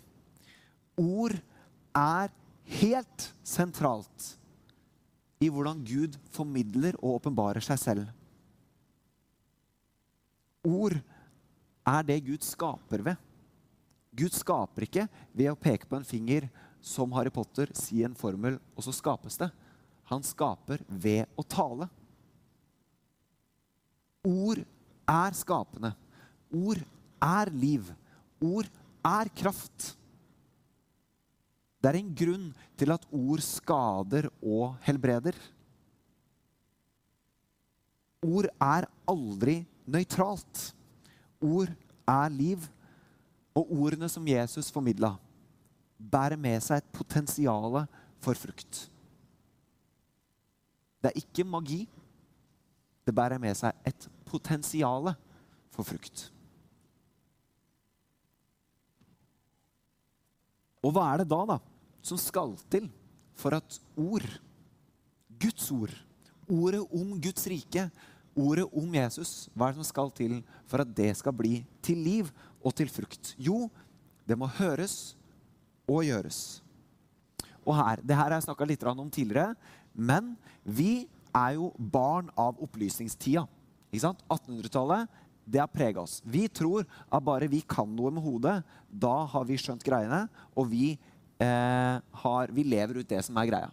Ord 1.02 1.34
er 1.98 2.30
helt 2.78 3.26
sentralt 3.42 4.36
i 5.44 5.50
hvordan 5.52 5.82
Gud 5.86 6.16
formidler 6.34 6.96
og 7.02 7.20
åpenbarer 7.20 7.64
seg 7.64 7.80
selv. 7.82 8.06
Ord 10.66 10.98
er 11.86 12.06
det 12.08 12.24
Gud 12.26 12.46
skaper 12.46 13.04
ved. 13.06 13.20
Gud 14.16 14.34
skaper 14.34 14.88
ikke 14.88 15.08
ved 15.36 15.52
å 15.52 15.60
peke 15.60 15.90
på 15.90 16.00
en 16.00 16.08
finger 16.08 16.48
som 16.86 17.12
Harry 17.18 17.34
Potter, 17.34 17.72
si 17.76 18.04
en 18.06 18.16
formel, 18.18 18.60
og 18.78 18.86
så 18.86 18.94
skapes 18.96 19.38
det. 19.42 19.50
Han 20.12 20.24
skaper 20.24 20.84
ved 20.88 21.26
å 21.36 21.44
tale. 21.44 21.90
Ord 24.26 24.62
er 25.10 25.38
skapende. 25.38 25.92
Ord 26.54 26.82
er 27.22 27.52
liv. 27.54 27.90
Ord 28.42 28.70
er 29.06 29.32
kraft. 29.38 29.92
Det 31.86 31.92
er 31.92 32.00
en 32.00 32.14
grunn 32.18 32.46
til 32.82 32.90
at 32.90 33.04
ord 33.14 33.42
skader 33.46 34.26
og 34.42 34.72
helbreder. 34.88 35.36
Ord 38.26 38.48
er 38.50 38.88
aldri 39.06 39.60
nøytralt. 39.86 40.62
Ord 41.46 41.70
er 42.10 42.32
liv. 42.34 42.64
Og 43.54 43.70
ordene 43.70 44.10
som 44.10 44.26
Jesus 44.26 44.72
formidla, 44.74 45.12
bærer 45.96 46.42
med 46.42 46.58
seg 46.66 46.82
et 46.82 46.90
potensial 46.92 47.78
for 48.18 48.34
frukt. 48.34 48.82
Det 51.06 51.12
er 51.12 51.22
ikke 51.22 51.46
magi. 51.46 51.84
Det 53.06 53.14
bærer 53.14 53.38
med 53.38 53.54
seg 53.62 53.78
et 53.86 54.10
potensial 54.26 55.14
for 55.70 55.86
frukt. 55.86 56.26
Og 60.82 60.98
hva 60.98 61.06
er 61.14 61.22
det 61.22 61.30
da, 61.30 61.46
da 61.54 61.62
som 62.06 62.20
skal 62.22 62.54
til 62.72 62.90
for 63.36 63.56
at 63.58 63.80
ord, 63.98 64.26
Guds 65.42 65.72
ord, 65.74 65.94
ordet 66.48 66.84
om 66.94 67.16
Guds 67.22 67.48
rike, 67.50 67.88
ordet 68.36 68.68
om 68.70 68.94
Jesus, 68.96 69.48
hva 69.56 69.70
er 69.70 69.76
det 69.76 69.82
som 69.82 69.90
skal 69.90 70.12
til 70.16 70.38
for 70.70 70.84
at 70.84 70.92
det 70.96 71.12
skal 71.18 71.36
bli 71.36 71.58
til 71.84 72.00
liv 72.06 72.30
og 72.62 72.76
til 72.78 72.92
frukt? 72.92 73.34
Jo, 73.42 73.66
det 74.28 74.38
må 74.38 74.50
høres 74.60 75.16
og 75.88 76.06
gjøres. 76.06 76.62
Og 77.66 77.76
her, 77.76 78.02
Det 78.02 78.16
her 78.16 78.30
har 78.30 78.38
jeg 78.38 78.48
snakka 78.48 78.66
litt 78.66 78.84
om 78.84 79.10
tidligere, 79.10 79.56
men 79.94 80.36
vi 80.64 81.08
er 81.34 81.58
jo 81.58 81.74
barn 81.78 82.30
av 82.38 82.62
opplysningstida. 82.62 83.48
1800-tallet 83.96 85.08
det 85.46 85.62
har 85.62 85.70
prega 85.70 86.02
oss. 86.02 86.22
Vi 86.26 86.48
tror 86.50 86.86
at 86.86 87.24
bare 87.24 87.48
vi 87.48 87.62
kan 87.62 87.90
noe 87.96 88.12
med 88.12 88.24
hodet, 88.26 88.64
da 88.90 89.26
har 89.30 89.46
vi 89.46 89.58
skjønt 89.62 89.86
greiene, 89.86 90.26
og 90.58 90.72
vi, 90.72 90.96
eh, 91.42 91.98
har, 92.22 92.54
vi 92.54 92.64
lever 92.68 93.02
ut 93.02 93.10
det 93.10 93.22
som 93.26 93.38
er 93.42 93.50
greia. 93.50 93.72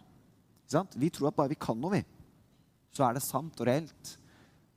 Vi 0.97 1.11
tror 1.13 1.29
at 1.29 1.37
bare 1.37 1.51
vi 1.51 1.59
kan 1.59 1.77
noe, 1.77 1.99
vi, 1.99 2.03
så 2.93 3.05
er 3.05 3.17
det 3.17 3.25
sant 3.25 3.59
og 3.61 3.67
reelt. 3.69 4.13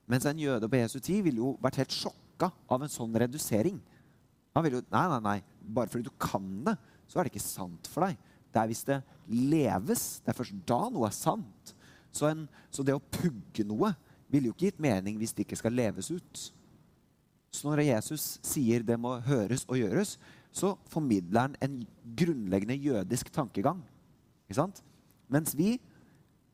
Mens 0.07 0.27
en 0.29 0.39
jøde 0.39 0.69
på 0.69 0.79
Jesu 0.79 0.99
tid 1.03 1.23
ville 1.25 1.41
jo 1.41 1.55
vært 1.63 1.81
helt 1.81 1.95
sjokka 1.95 2.51
av 2.69 2.83
en 2.83 2.91
sånn 2.91 3.15
redusering. 3.17 3.79
Han 4.55 4.65
ville 4.65 4.79
jo, 4.79 4.87
nei, 4.93 5.05
nei, 5.13 5.21
nei, 5.25 5.37
Bare 5.67 5.91
fordi 5.91 6.07
du 6.07 6.13
kan 6.21 6.45
det, 6.65 6.77
så 7.09 7.19
er 7.19 7.27
det 7.27 7.33
ikke 7.33 7.43
sant 7.43 7.89
for 7.91 8.07
deg. 8.07 8.19
Det 8.53 8.61
er 8.61 8.69
hvis 8.71 8.85
det 8.87 9.01
leves. 9.27 10.05
Det 10.23 10.31
er 10.31 10.37
først 10.37 10.61
da 10.69 10.79
noe 10.93 11.09
er 11.09 11.15
sant. 11.15 11.73
Så, 12.15 12.29
en, 12.29 12.45
så 12.71 12.85
det 12.87 12.95
å 12.95 13.03
pugge 13.03 13.65
noe 13.67 13.91
ville 14.31 14.49
jo 14.49 14.55
ikke 14.55 14.69
gitt 14.69 14.79
mening 14.83 15.19
hvis 15.19 15.35
det 15.35 15.45
ikke 15.45 15.59
skal 15.59 15.75
leves 15.75 16.09
ut. 16.13 16.45
Så 17.53 17.67
når 17.67 17.83
Jesus 17.87 18.37
sier 18.45 18.83
det 18.85 18.97
må 18.99 19.15
høres 19.27 19.65
og 19.67 19.79
gjøres, 19.79 20.15
så 20.55 20.73
formidler 20.89 21.47
han 21.47 21.57
en 21.61 21.81
grunnleggende 22.17 22.77
jødisk 22.79 23.29
tankegang. 23.33 23.81
Ikke 24.47 24.59
sant? 24.61 24.81
Mens 25.31 25.53
vi, 25.57 25.75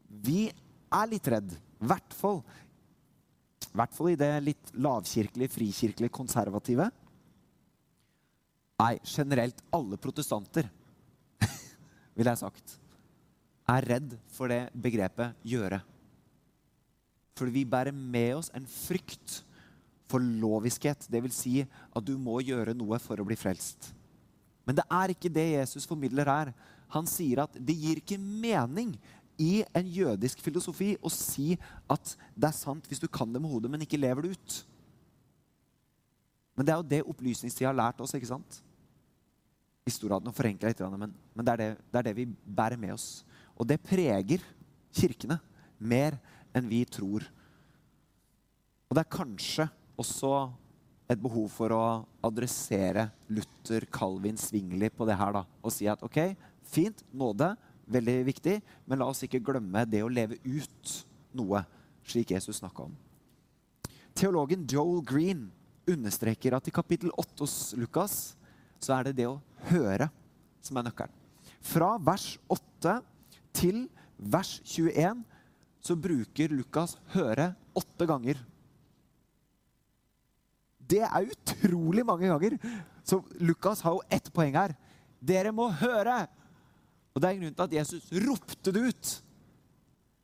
vi 0.10 0.48
er 0.50 1.10
litt 1.12 1.30
redd. 1.32 1.56
I 1.84 1.90
hvert 1.92 2.16
fall 2.18 2.42
i 3.64 3.78
hvert 3.80 3.96
fall 3.96 4.12
i 4.12 4.20
det 4.20 4.30
litt 4.44 4.72
lavkirkelige, 4.78 5.50
frikirkelige, 5.50 6.14
konservative 6.14 6.92
Nei, 8.84 8.98
generelt 9.06 9.62
alle 9.72 9.96
protestanter, 10.02 10.66
ville 12.18 12.32
jeg 12.34 12.42
sagt, 12.42 12.74
er 13.70 13.86
redd 13.88 14.16
for 14.34 14.52
det 14.52 14.74
begrepet 14.76 15.38
'gjøre'. 15.46 15.80
Fordi 17.38 17.54
vi 17.54 17.64
bærer 17.70 17.96
med 17.96 18.34
oss 18.42 18.50
en 18.54 18.66
frykt 18.68 19.40
for 20.14 20.22
loviskhet. 20.22 21.08
Dvs. 21.10 21.42
Si 21.42 21.56
at 21.66 22.06
du 22.06 22.14
må 22.22 22.38
gjøre 22.46 22.76
noe 22.78 23.02
for 23.02 23.20
å 23.20 23.28
bli 23.28 23.38
frelst. 23.40 23.92
Men 24.64 24.78
det 24.78 24.86
er 24.88 25.12
ikke 25.12 25.32
det 25.34 25.50
Jesus 25.58 25.88
formidler 25.90 26.30
her. 26.30 26.54
Han 26.94 27.10
sier 27.10 27.44
at 27.44 27.58
det 27.58 27.76
gir 27.76 28.00
ikke 28.00 28.20
mening 28.22 28.94
i 29.42 29.64
en 29.74 29.88
jødisk 29.90 30.44
filosofi 30.46 30.94
å 31.02 31.10
si 31.12 31.56
at 31.90 32.14
det 32.38 32.52
er 32.52 32.56
sant 32.56 32.86
hvis 32.88 33.02
du 33.02 33.10
kan 33.10 33.32
det 33.34 33.42
med 33.42 33.50
hodet, 33.50 33.72
men 33.72 33.82
ikke 33.84 34.00
lever 34.00 34.28
det 34.28 34.38
ut. 34.38 34.60
Men 36.54 36.68
det 36.68 36.74
er 36.74 36.80
jo 36.80 36.92
det 36.92 37.02
opplysningstida 37.10 37.72
har 37.72 37.80
lært 37.80 38.02
oss. 38.04 38.14
ikke 38.14 38.30
sant? 38.30 38.60
Historien 39.88 40.36
forenkler 40.38 40.72
litt, 40.72 40.84
men, 40.94 41.16
men 41.34 41.46
det, 41.46 41.54
er 41.54 41.62
det, 41.64 41.70
det, 41.90 41.98
er 42.00 42.08
det, 42.08 42.18
vi 42.22 42.28
bærer 42.30 42.80
med 42.80 42.94
oss. 42.94 43.08
Og 43.58 43.68
det 43.68 43.82
preger 43.84 44.46
kirkene 44.94 45.40
mer 45.82 46.20
enn 46.54 46.70
vi 46.70 46.84
tror. 46.86 47.26
Og 48.88 48.96
det 48.96 49.02
er 49.02 49.16
kanskje 49.18 49.66
også 50.00 50.34
et 51.12 51.20
behov 51.22 51.50
for 51.52 51.74
å 51.76 51.84
adressere 52.24 53.10
Luther, 53.30 53.86
Calvin, 53.92 54.38
Svingli 54.40 54.90
på 54.90 55.06
det 55.08 55.18
her. 55.20 55.34
da, 55.34 55.46
Og 55.62 55.72
si 55.72 55.88
at 55.88 56.02
ok, 56.04 56.36
fint, 56.64 57.04
nåde, 57.12 57.54
veldig 57.86 58.26
viktig, 58.26 58.62
men 58.88 59.00
la 59.00 59.10
oss 59.12 59.24
ikke 59.26 59.44
glemme 59.44 59.86
det 59.86 60.04
å 60.04 60.12
leve 60.12 60.40
ut 60.46 60.94
noe, 61.36 61.64
slik 62.08 62.32
Jesus 62.32 62.62
snakka 62.62 62.88
om. 62.88 62.96
Teologen 64.14 64.66
Joel 64.70 65.02
Green 65.04 65.48
understreker 65.90 66.56
at 66.56 66.68
i 66.70 66.74
kapittel 66.74 67.12
8 67.18 67.42
hos 67.44 67.58
Lukas 67.76 68.36
så 68.84 68.96
er 68.98 69.10
det 69.10 69.18
det 69.22 69.28
å 69.28 69.42
høre 69.70 70.10
som 70.64 70.78
er 70.80 70.88
nøkkelen. 70.88 71.20
Fra 71.64 71.96
vers 72.00 72.38
8 72.52 73.00
til 73.56 73.86
vers 74.18 74.58
21 74.64 75.24
så 75.84 75.96
bruker 76.00 76.52
Lukas 76.52 76.98
'høre' 77.12 77.56
åtte 77.76 78.08
ganger. 78.08 78.38
Det 80.94 81.02
er 81.02 81.32
utrolig 81.34 82.06
mange 82.06 82.30
ganger. 82.30 82.58
Så 83.04 83.20
Lukas 83.42 83.82
har 83.82 83.98
jo 83.98 84.06
ett 84.14 84.30
poeng 84.34 84.54
her. 84.56 84.76
Dere 85.24 85.54
må 85.56 85.70
høre! 85.82 86.24
Og 87.14 87.22
det 87.22 87.30
er 87.30 87.40
grunnen 87.40 87.56
til 87.58 87.66
at 87.66 87.76
Jesus 87.80 88.12
ropte 88.26 88.74
det 88.74 88.84
ut. 88.90 89.14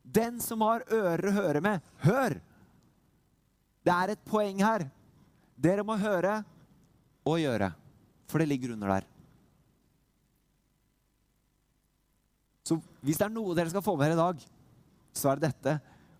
Den 0.03 0.39
som 0.41 0.61
har 0.65 0.85
ører 0.93 1.29
å 1.29 1.35
høre 1.35 1.61
med, 1.61 1.85
hør! 2.05 2.39
Det 3.85 3.93
er 3.95 4.13
et 4.13 4.23
poeng 4.27 4.61
her. 4.61 4.85
Dere 5.57 5.85
må 5.85 5.97
høre 5.99 6.39
og 7.27 7.39
gjøre. 7.41 7.71
For 8.29 8.41
det 8.41 8.49
ligger 8.49 8.75
under 8.75 8.93
der. 8.97 9.07
Så 12.67 12.77
hvis 13.01 13.17
det 13.17 13.25
er 13.25 13.33
noe 13.33 13.55
dere 13.57 13.71
skal 13.71 13.85
få 13.85 13.95
med 13.97 14.11
dere 14.11 14.17
i 14.17 14.21
dag, 14.21 14.41
så 15.17 15.31
er 15.31 15.39
det 15.39 15.49
dette. 15.49 15.77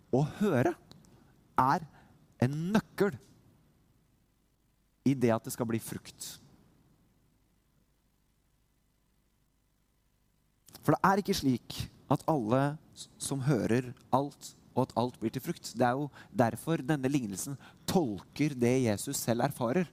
Å 0.09 0.21
høre 0.39 0.73
er 1.61 1.85
en 2.41 2.55
nøkkel 2.73 3.13
i 5.07 5.15
det 5.15 5.31
at 5.33 5.45
det 5.45 5.53
skal 5.55 5.67
bli 5.69 5.79
frukt. 5.81 6.35
For 10.83 10.95
det 10.95 11.01
er 11.05 11.21
ikke 11.21 11.37
slik 11.37 11.75
at 12.09 12.23
alle 12.29 12.61
som 13.21 13.43
hører 13.45 13.91
alt, 14.15 14.53
og 14.73 14.85
at 14.87 14.95
alt 14.99 15.17
blir 15.21 15.33
til 15.33 15.43
frukt. 15.43 15.73
Det 15.75 15.85
er 15.85 15.97
jo 15.97 16.07
derfor 16.31 16.81
denne 16.81 17.11
lignelsen 17.11 17.57
tolker 17.89 18.55
det 18.57 18.75
Jesus 18.87 19.19
selv 19.19 19.45
erfarer. 19.45 19.89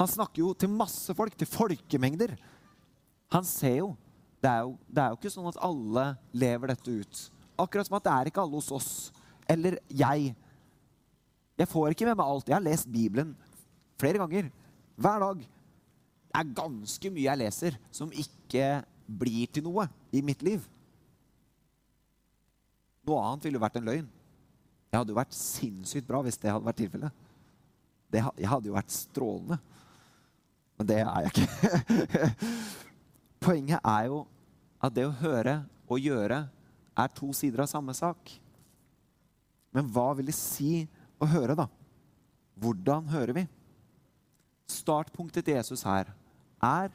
Han 0.00 0.08
snakker 0.08 0.40
jo 0.40 0.52
til 0.56 0.72
masse 0.72 1.14
folk, 1.14 1.36
til 1.36 1.50
folkemengder. 1.50 2.36
Han 3.32 3.44
ser 3.48 3.78
jo 3.82 3.92
det 4.42 4.50
er, 4.50 4.64
jo 4.66 4.72
det 4.90 4.98
er 4.98 5.12
jo 5.12 5.18
ikke 5.20 5.30
sånn 5.30 5.50
at 5.52 5.58
alle 5.62 6.06
lever 6.34 6.72
dette 6.72 6.94
ut. 7.02 7.18
Akkurat 7.62 7.86
som 7.86 7.98
at 8.00 8.06
det 8.08 8.14
er 8.14 8.30
ikke 8.30 8.42
alle 8.42 8.58
hos 8.58 8.72
oss. 8.74 8.92
Eller 9.46 9.76
jeg. 9.86 10.32
Jeg 11.60 11.70
får 11.70 11.92
ikke 11.92 12.08
med 12.08 12.18
meg 12.18 12.26
alt. 12.26 12.48
Jeg 12.50 12.56
har 12.56 12.64
lest 12.64 12.90
Bibelen 12.90 13.36
flere 14.00 14.20
ganger. 14.22 14.50
Hver 14.96 15.24
dag. 15.24 15.42
Det 16.32 16.40
er 16.40 16.54
ganske 16.56 17.12
mye 17.12 17.26
jeg 17.26 17.40
leser 17.42 17.76
som 17.92 18.12
ikke 18.12 18.66
blir 19.06 19.50
til 19.52 19.66
noe 19.66 19.88
i 20.14 20.22
mitt 20.24 20.44
liv. 20.44 20.64
Noe 23.08 23.24
annet 23.26 23.44
ville 23.44 23.58
jo 23.58 23.64
vært 23.64 23.78
en 23.80 23.88
løgn. 23.88 24.08
Jeg 24.92 25.00
hadde 25.00 25.12
jo 25.12 25.18
vært 25.18 25.36
sinnssykt 25.36 26.08
bra 26.08 26.20
hvis 26.24 26.38
det 26.40 26.52
hadde 26.52 26.68
vært 26.68 26.80
tilfellet. 26.82 27.20
Jeg 28.12 28.48
hadde 28.48 28.68
jo 28.68 28.76
vært 28.76 28.92
strålende. 28.92 29.58
Men 30.76 30.88
det 30.88 30.98
er 31.00 31.26
jeg 31.26 31.32
ikke. 31.32 32.28
Poenget 33.44 33.80
er 33.80 34.08
jo 34.10 34.22
at 34.82 34.94
det 34.94 35.06
å 35.08 35.16
høre 35.22 35.62
og 35.88 36.00
gjøre 36.00 36.42
er 36.92 37.14
to 37.16 37.30
sider 37.36 37.64
av 37.64 37.70
samme 37.70 37.94
sak. 37.96 38.32
Men 39.72 39.88
hva 39.88 40.10
vil 40.18 40.28
det 40.28 40.36
si 40.36 40.84
å 41.22 41.28
høre, 41.28 41.56
da? 41.56 41.66
Hvordan 42.60 43.08
hører 43.12 43.36
vi? 43.36 43.44
Startpunktet 44.70 45.46
til 45.46 45.58
Jesus 45.58 45.84
her 45.86 46.10
er 46.62 46.92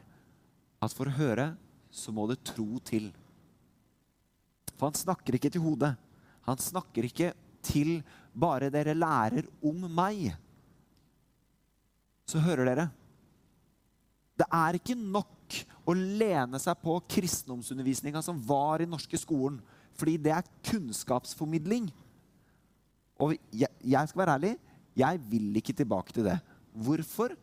at 0.83 0.93
for 0.93 1.09
å 1.09 1.17
høre 1.17 1.51
så 1.91 2.13
må 2.13 2.27
det 2.29 2.43
tro 2.45 2.77
til. 2.85 3.09
For 4.77 4.89
han 4.89 4.97
snakker 4.97 5.37
ikke 5.37 5.51
til 5.53 5.63
hodet. 5.63 5.95
Han 6.47 6.59
snakker 6.61 7.07
ikke 7.07 7.31
til 7.65 7.99
bare 8.37 8.69
dere 8.73 8.95
lærer 8.95 9.47
om 9.65 9.87
meg. 9.91 10.29
Så 12.27 12.41
hører 12.43 12.69
dere. 12.69 12.87
Det 14.37 14.45
er 14.53 14.77
ikke 14.77 14.97
nok 14.97 15.57
å 15.87 15.95
lene 15.95 16.59
seg 16.61 16.77
på 16.83 16.99
kristendomsundervisninga 17.09 18.21
som 18.23 18.39
var 18.45 18.83
i 18.83 18.89
norske 18.89 19.17
skolen. 19.19 19.57
Fordi 19.97 20.17
det 20.21 20.35
er 20.35 20.51
kunnskapsformidling. 20.69 21.89
Og 23.23 23.33
jeg, 23.49 23.71
jeg 23.81 24.11
skal 24.11 24.21
være 24.21 24.37
ærlig, 24.37 24.53
jeg 24.97 25.21
vil 25.31 25.57
ikke 25.57 25.75
tilbake 25.77 26.13
til 26.13 26.27
det. 26.27 26.37
Hvorfor 26.77 27.33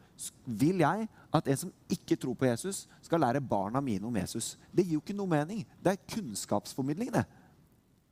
vil 0.46 0.82
jeg 0.84 1.08
at 1.34 1.48
en 1.50 1.58
som 1.64 1.72
ikke 1.90 2.16
tror 2.20 2.36
på 2.38 2.46
Jesus, 2.46 2.84
skal 3.02 3.22
lære 3.22 3.42
barna 3.42 3.82
mine 3.82 4.06
om 4.06 4.16
Jesus? 4.16 4.54
Det 4.70 4.84
gir 4.86 4.98
jo 4.98 5.02
ikke 5.02 5.16
noe 5.16 5.30
mening. 5.30 5.64
Det 5.82 5.94
er 5.94 6.06
kunnskapsformidling, 6.14 7.10
det. 7.14 7.24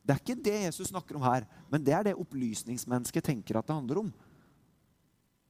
Det 0.02 0.14
er 0.14 0.22
ikke 0.22 0.42
det 0.42 0.58
Jesus 0.64 0.90
snakker 0.90 1.16
om 1.16 1.22
her, 1.22 1.46
men 1.70 1.84
det 1.86 1.94
er 1.94 2.08
det 2.08 2.18
opplysningsmennesket 2.18 3.28
tenker 3.28 3.58
at 3.58 3.68
det 3.68 3.76
handler 3.76 4.02
om. 4.02 4.12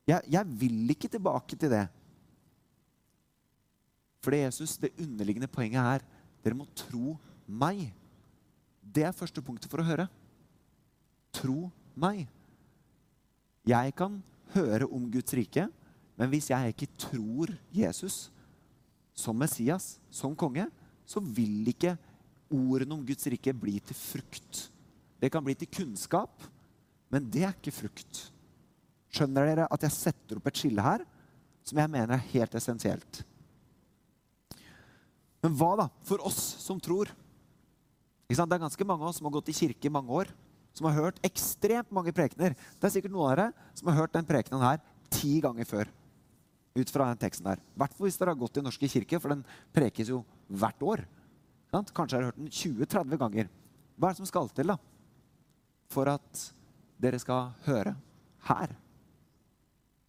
Jeg, 0.06 0.20
jeg 0.34 0.56
vil 0.60 0.92
ikke 0.92 1.08
tilbake 1.08 1.56
til 1.56 1.72
det. 1.72 1.86
For 4.22 4.36
Jesus, 4.36 4.76
det 4.78 4.92
underliggende 5.00 5.50
poenget 5.50 5.80
er 5.80 6.04
dere 6.42 6.58
må 6.58 6.66
tro 6.76 7.16
meg. 7.46 7.88
Det 8.82 9.06
er 9.06 9.16
første 9.16 9.42
punktet 9.42 9.70
for 9.70 9.80
å 9.80 9.86
høre. 9.86 10.08
Tro 11.32 11.70
meg. 11.96 12.26
Jeg 13.66 13.94
kan 13.96 14.18
høre 14.52 14.88
om 14.90 15.06
Guds 15.10 15.34
rike, 15.38 15.68
men 16.22 16.30
hvis 16.30 16.52
jeg 16.52 16.70
ikke 16.70 16.86
tror 17.02 17.50
Jesus 17.74 18.28
som 19.10 19.34
Messias, 19.34 19.96
som 20.06 20.36
konge, 20.38 20.68
så 21.02 21.18
vil 21.18 21.66
ikke 21.72 21.96
ordene 22.46 22.94
om 22.94 23.00
Guds 23.02 23.26
rike 23.26 23.50
bli 23.58 23.80
til 23.82 23.96
frukt. 23.98 24.68
Det 25.18 25.32
kan 25.34 25.42
bli 25.42 25.56
til 25.58 25.66
kunnskap, 25.66 26.44
men 27.10 27.26
det 27.26 27.42
er 27.42 27.56
ikke 27.56 27.74
frukt. 27.74 28.20
Skjønner 29.10 29.48
dere 29.50 29.66
at 29.66 29.82
jeg 29.82 29.96
setter 29.96 30.38
opp 30.38 30.46
et 30.46 30.60
skille 30.62 30.84
her 30.84 31.02
som 31.66 31.80
jeg 31.82 31.90
mener 31.90 32.14
er 32.14 32.28
helt 32.30 32.54
essensielt? 32.54 33.24
Men 35.42 35.56
hva 35.58 35.72
da 35.80 35.88
for 36.06 36.22
oss 36.22 36.38
som 36.62 36.78
tror? 36.78 37.10
Det 38.30 38.38
er 38.38 38.62
ganske 38.62 38.86
mange 38.86 39.02
av 39.02 39.10
oss 39.10 39.18
som 39.18 39.26
har 39.26 39.34
gått 39.40 39.50
i 39.50 39.56
kirke 39.58 39.90
i 39.90 39.92
mange 39.92 40.22
år, 40.22 40.30
som 40.70 40.86
har 40.86 41.00
hørt 41.00 41.18
ekstremt 41.26 41.90
mange 41.90 42.14
prekener. 42.14 42.54
Det 42.78 42.86
er 42.86 42.94
sikkert 42.94 43.10
noen 43.10 43.26
av 43.26 43.34
dere 43.34 43.74
som 43.74 43.90
har 43.90 44.04
hørt 44.04 44.14
den 44.14 44.30
prekenen 44.30 44.62
her 44.62 44.78
ti 45.10 45.40
ganger 45.42 45.66
før. 45.68 45.90
Ut 46.72 46.90
fra 46.90 47.10
den 47.10 47.20
teksten 47.20 47.50
der. 47.50 47.60
Hvert 47.76 47.96
fall 47.96 48.08
hvis 48.08 48.16
dere 48.20 48.32
har 48.32 48.40
gått 48.40 48.56
i 48.56 48.64
norske 48.64 48.88
kirke, 48.88 49.20
for 49.20 49.34
den 49.34 49.42
prekes 49.76 50.08
jo 50.12 50.22
hvert 50.48 50.86
år. 50.86 51.04
Kanskje 51.72 52.18
har 52.18 52.30
hørt 52.30 52.40
den 52.40 52.48
20-30 52.52 53.20
ganger. 53.20 53.52
Hva 53.96 54.08
er 54.08 54.16
det 54.16 54.22
som 54.22 54.28
skal 54.28 54.48
til 54.56 54.72
da? 54.72 54.78
for 55.92 56.08
at 56.08 56.46
dere 57.02 57.20
skal 57.20 57.52
høre 57.66 57.94
her? 58.48 58.74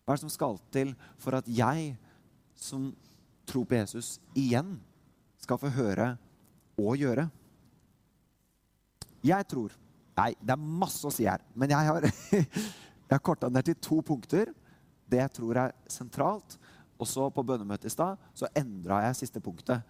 Hva 0.04 0.14
er 0.14 0.20
det 0.20 0.24
som 0.26 0.34
skal 0.34 0.60
til 0.74 0.94
for 1.22 1.38
at 1.40 1.48
jeg, 1.48 1.94
som 2.56 2.92
tror 3.48 3.68
på 3.68 3.78
Jesus, 3.80 4.18
igjen 4.36 4.78
skal 5.44 5.60
få 5.60 5.72
høre 5.76 6.14
og 6.80 7.00
gjøre? 7.00 7.30
Jeg 9.24 9.50
tror 9.52 9.80
Nei, 10.14 10.36
det 10.38 10.54
er 10.54 10.62
masse 10.62 11.08
å 11.10 11.10
si 11.10 11.24
her. 11.26 11.42
Men 11.58 11.72
jeg 11.74 11.88
har, 11.88 12.06
jeg 12.38 13.10
har 13.10 13.22
korta 13.26 13.48
ned 13.50 13.66
til 13.66 13.80
to 13.82 13.96
punkter. 14.06 14.52
Det 15.14 15.22
jeg 15.22 15.34
tror 15.38 15.62
er 15.68 15.76
sentralt. 15.92 16.58
Og 16.98 17.10
så 17.10 17.28
på 17.34 17.44
bønnemøtet 17.46 17.90
i 17.90 17.94
stad 17.94 18.20
så 18.38 18.50
endra 18.58 19.04
jeg 19.08 19.22
siste 19.24 19.42
punktet. 19.44 19.82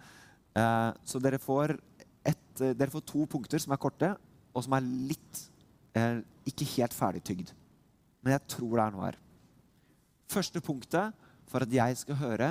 Eh, 0.58 0.92
så 1.08 1.22
dere 1.22 1.40
får, 1.42 1.76
et, 2.26 2.46
dere 2.62 2.92
får, 2.94 3.06
to 3.10 3.26
punkter 3.30 3.62
som 3.62 3.74
er 3.76 3.82
korte, 3.82 4.14
og 4.54 4.66
som 4.66 4.76
er 4.78 4.88
litt 5.12 5.44
eh, 5.98 6.22
ikke 6.50 6.68
helt 6.76 6.96
ferdigtygd. 6.96 7.54
men 8.24 8.38
jeg 8.38 8.48
tror 8.48 8.78
det 8.78 8.84
er 8.84 8.94
noe 8.96 9.06
her. 9.06 9.18
Første 10.32 10.62
punktet 10.64 11.26
for 11.50 11.66
at 11.66 11.74
jeg 11.74 11.98
skal 12.00 12.16
høre, 12.16 12.50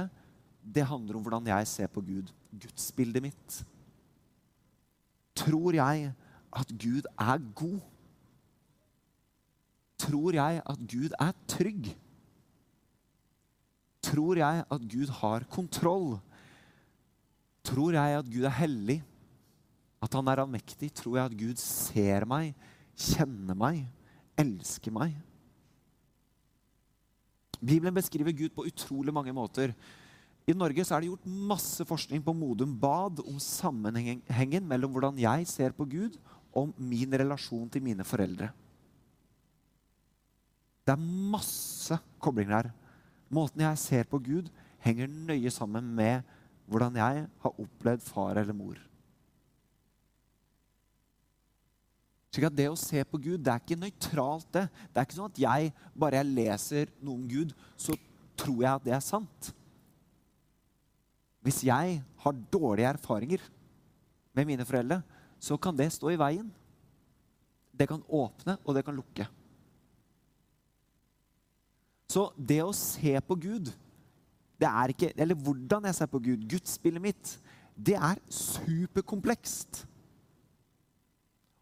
det 0.62 0.84
handler 0.86 1.16
om 1.16 1.22
hvordan 1.24 1.46
jeg 1.48 1.66
ser 1.66 1.88
på 1.90 2.00
Gud. 2.00 2.28
Gudsbildet 2.52 3.22
mitt. 3.22 3.62
Tror 5.34 5.72
jeg 5.74 6.12
at 6.52 6.68
Gud 6.68 7.08
er 7.18 7.38
god? 7.54 7.80
Tror 9.98 10.36
jeg 10.36 10.62
at 10.66 10.78
Gud 10.92 11.16
er 11.18 11.32
trygg? 11.48 11.88
Tror 14.12 14.36
jeg 14.42 14.64
at 14.68 14.84
Gud 14.92 15.08
har 15.22 15.48
kontroll? 15.48 16.18
Tror 17.64 17.96
jeg 17.96 18.18
at 18.18 18.28
Gud 18.28 18.44
er 18.44 18.56
hellig? 18.60 18.98
At 20.02 20.12
han 20.18 20.28
er 20.28 20.42
allmektig? 20.42 20.90
Tror 20.92 21.16
jeg 21.16 21.30
at 21.30 21.38
Gud 21.38 21.60
ser 21.62 22.26
meg, 22.28 22.52
kjenner 22.98 23.56
meg, 23.56 23.84
elsker 24.36 24.92
meg? 24.92 25.14
Bibelen 27.62 27.94
beskriver 27.94 28.34
Gud 28.34 28.50
på 28.56 28.66
utrolig 28.66 29.14
mange 29.14 29.32
måter. 29.32 29.72
I 30.42 30.54
Norge 30.58 30.82
er 30.82 31.04
det 31.04 31.08
gjort 31.12 31.28
masse 31.30 31.86
forskning 31.86 32.24
på 32.26 32.34
Modum 32.34 32.74
Bad 32.74 33.22
om 33.22 33.38
sammenhengen 33.38 34.66
mellom 34.66 34.90
hvordan 34.90 35.20
jeg 35.22 35.46
ser 35.46 35.70
på 35.76 35.86
Gud, 35.86 36.18
og 36.52 36.74
min 36.76 37.14
relasjon 37.16 37.70
til 37.72 37.80
mine 37.80 38.04
foreldre. 38.04 38.50
Det 40.82 40.92
er 40.92 41.10
masse 41.32 41.96
koblinger 42.20 42.58
her. 42.58 42.72
Måten 43.32 43.64
jeg 43.64 43.80
ser 43.80 44.08
på 44.08 44.20
Gud, 44.20 44.50
henger 44.84 45.08
nøye 45.08 45.50
sammen 45.52 45.86
med 45.96 46.26
hvordan 46.68 46.96
jeg 47.00 47.26
har 47.44 47.60
opplevd 47.64 48.04
far 48.04 48.36
eller 48.40 48.56
mor. 48.56 48.76
Slik 52.32 52.48
at 52.48 52.56
Det 52.56 52.68
å 52.70 52.78
se 52.80 53.02
på 53.04 53.20
Gud 53.20 53.42
det 53.44 53.52
er 53.52 53.60
ikke 53.60 53.76
nøytralt. 53.76 54.46
Det 54.52 54.68
Det 54.88 55.00
er 55.00 55.04
ikke 55.04 55.18
sånn 55.18 55.32
at 55.32 55.42
jeg 55.42 55.72
bare 55.92 56.20
jeg 56.20 56.32
leser 56.32 56.92
noe 57.00 57.20
om 57.20 57.26
Gud, 57.28 57.52
så 57.76 57.96
tror 58.36 58.62
jeg 58.62 58.72
at 58.72 58.84
det 58.84 58.94
er 58.96 59.04
sant. 59.04 59.52
Hvis 61.42 61.64
jeg 61.66 62.00
har 62.22 62.42
dårlige 62.52 62.88
erfaringer 62.94 63.42
med 64.32 64.46
mine 64.46 64.64
foreldre, 64.64 65.02
så 65.42 65.58
kan 65.58 65.76
det 65.76 65.90
stå 65.92 66.12
i 66.12 66.20
veien. 66.20 66.48
Det 67.72 67.88
kan 67.88 68.04
åpne, 68.08 68.56
og 68.64 68.74
det 68.76 68.84
kan 68.86 68.96
lukke. 68.96 69.26
Så 72.12 72.26
det 72.36 72.60
å 72.64 72.74
se 72.76 73.14
på 73.24 73.36
Gud, 73.40 73.70
det 74.60 74.68
er 74.68 74.92
ikke 74.92 75.12
Eller 75.16 75.38
hvordan 75.38 75.88
jeg 75.88 75.96
ser 75.96 76.10
på 76.12 76.20
Gud, 76.22 76.44
gudsbildet 76.50 77.02
mitt, 77.02 77.32
det 77.72 77.96
er 77.96 78.20
superkomplekst. 78.28 79.86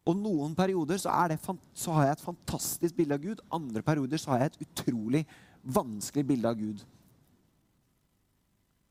Og 0.09 0.17
noen 0.19 0.57
perioder 0.59 0.99
så, 0.99 1.13
det, 1.31 1.39
så, 1.77 1.95
har 1.95 2.09
jeg 2.09 2.17
et 2.17 2.25
fantastisk 2.25 2.97
bilde 2.97 3.15
av 3.15 3.23
Gud. 3.23 3.43
Andre 3.53 3.83
perioder 3.87 4.21
så 4.21 4.33
har 4.33 4.43
jeg 4.43 4.53
et 4.53 4.65
utrolig 4.67 5.23
vanskelig 5.63 6.27
bilde 6.27 6.51
av 6.51 6.59
Gud. 6.59 6.83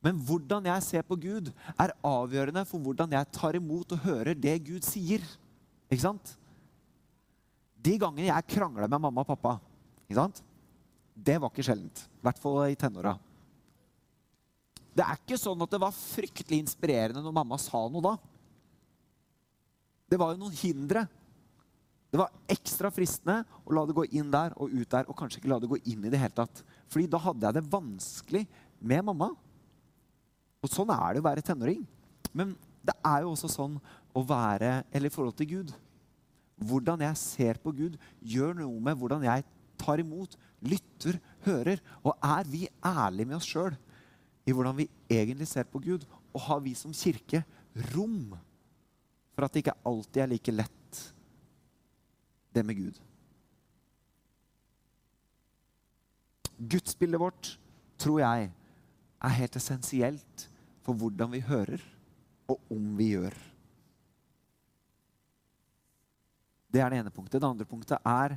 Men 0.05 0.19
hvordan 0.23 0.69
jeg 0.69 0.85
ser 0.85 1.03
på 1.03 1.17
Gud, 1.19 1.49
er 1.75 1.95
avgjørende 2.07 2.63
for 2.69 2.79
hvordan 2.79 3.17
jeg 3.17 3.31
tar 3.35 3.57
imot 3.59 3.97
og 3.97 4.05
hører 4.05 4.37
det 4.37 4.55
Gud 4.69 4.85
sier. 4.87 5.25
Ikke 5.89 6.05
sant? 6.05 6.37
De 7.83 7.97
gangene 7.99 8.29
jeg 8.29 8.53
krangler 8.55 8.87
med 8.87 9.01
mamma 9.01 9.25
og 9.25 9.33
pappa, 9.33 9.57
ikke 10.07 10.21
sant? 10.21 10.39
Det 11.25 11.37
var 11.41 11.51
ikke 11.51 11.65
sjeldent. 11.67 12.05
I 12.19 12.25
hvert 12.27 12.41
fall 12.41 12.59
i 12.69 12.77
tenåra. 12.79 13.15
Det 14.95 15.05
er 15.05 15.19
ikke 15.19 15.39
sånn 15.39 15.61
at 15.63 15.71
det 15.71 15.79
var 15.81 15.95
fryktelig 15.95 16.59
inspirerende 16.63 17.23
når 17.23 17.35
mamma 17.35 17.59
sa 17.61 17.85
noe 17.87 18.03
da. 18.03 18.15
Det 20.09 20.17
var 20.19 20.33
jo 20.33 20.41
noen 20.41 20.55
hindre. 20.59 21.05
Det 22.09 22.17
var 22.17 22.33
ekstra 22.49 22.89
fristende 22.91 23.43
å 23.63 23.75
la 23.77 23.83
det 23.85 23.95
gå 23.97 24.07
inn 24.17 24.31
der 24.33 24.55
og 24.57 24.73
ut 24.73 24.89
der, 24.89 25.05
og 25.05 25.17
kanskje 25.17 25.43
ikke 25.43 25.51
la 25.51 25.59
det 25.61 25.69
gå 25.69 25.77
inn 25.91 26.07
i 26.07 26.11
det 26.11 26.21
hele 26.21 26.33
tatt. 26.35 26.63
Fordi 26.89 27.05
da 27.11 27.21
hadde 27.21 27.45
jeg 27.45 27.57
det 27.59 27.69
vanskelig 27.69 28.43
med 28.79 29.05
mamma. 29.11 29.29
Og 30.59 30.73
sånn 30.73 30.89
er 30.95 31.15
det 31.15 31.21
å 31.21 31.27
være 31.29 31.45
tenåring. 31.45 31.85
Men 32.33 32.55
det 32.83 32.95
er 33.05 33.23
jo 33.23 33.35
også 33.35 33.51
sånn 33.51 33.77
å 34.17 34.21
være 34.25 34.83
Eller 34.89 35.11
i 35.11 35.13
forhold 35.13 35.35
til 35.37 35.49
Gud. 35.51 35.71
Hvordan 36.59 37.05
jeg 37.05 37.21
ser 37.21 37.59
på 37.61 37.71
Gud, 37.71 37.95
gjør 38.19 38.57
noe 38.57 38.81
med 38.83 38.97
hvordan 38.99 39.23
jeg 39.23 39.45
tar 39.79 40.01
imot, 40.03 40.35
lytter, 40.65 41.19
hører. 41.47 41.81
Og 42.03 42.17
er 42.23 42.49
vi 42.51 42.67
ærlige 42.85 43.29
med 43.29 43.39
oss 43.39 43.49
sjøl 43.49 43.77
i 44.47 44.53
hvordan 44.55 44.77
vi 44.77 44.89
egentlig 45.11 45.47
ser 45.49 45.67
på 45.69 45.81
Gud? 45.83 46.05
Og 46.33 46.43
har 46.47 46.61
vi 46.63 46.75
som 46.77 46.93
kirke 46.95 47.43
rom 47.93 48.35
for 49.33 49.45
at 49.45 49.53
det 49.55 49.63
ikke 49.63 49.77
alltid 49.87 50.21
er 50.23 50.31
like 50.33 50.51
lett, 50.51 51.01
det 52.51 52.63
med 52.65 52.75
Gud. 52.75 52.97
Gudsbildet 56.59 57.21
vårt, 57.21 57.53
tror 57.95 58.19
jeg, 58.19 58.49
er 59.19 59.37
helt 59.37 59.55
essensielt 59.55 60.49
for 60.83 60.97
hvordan 60.97 61.31
vi 61.31 61.39
hører, 61.45 61.79
og 62.49 62.59
om 62.73 62.91
vi 62.97 63.13
gjør. 63.13 63.35
Det 66.69 66.81
er 66.83 66.91
det 66.91 66.99
ene 66.99 67.13
punktet. 67.13 67.39
Det 67.39 67.47
andre 67.47 67.65
punktet 67.65 67.97
er 68.05 68.35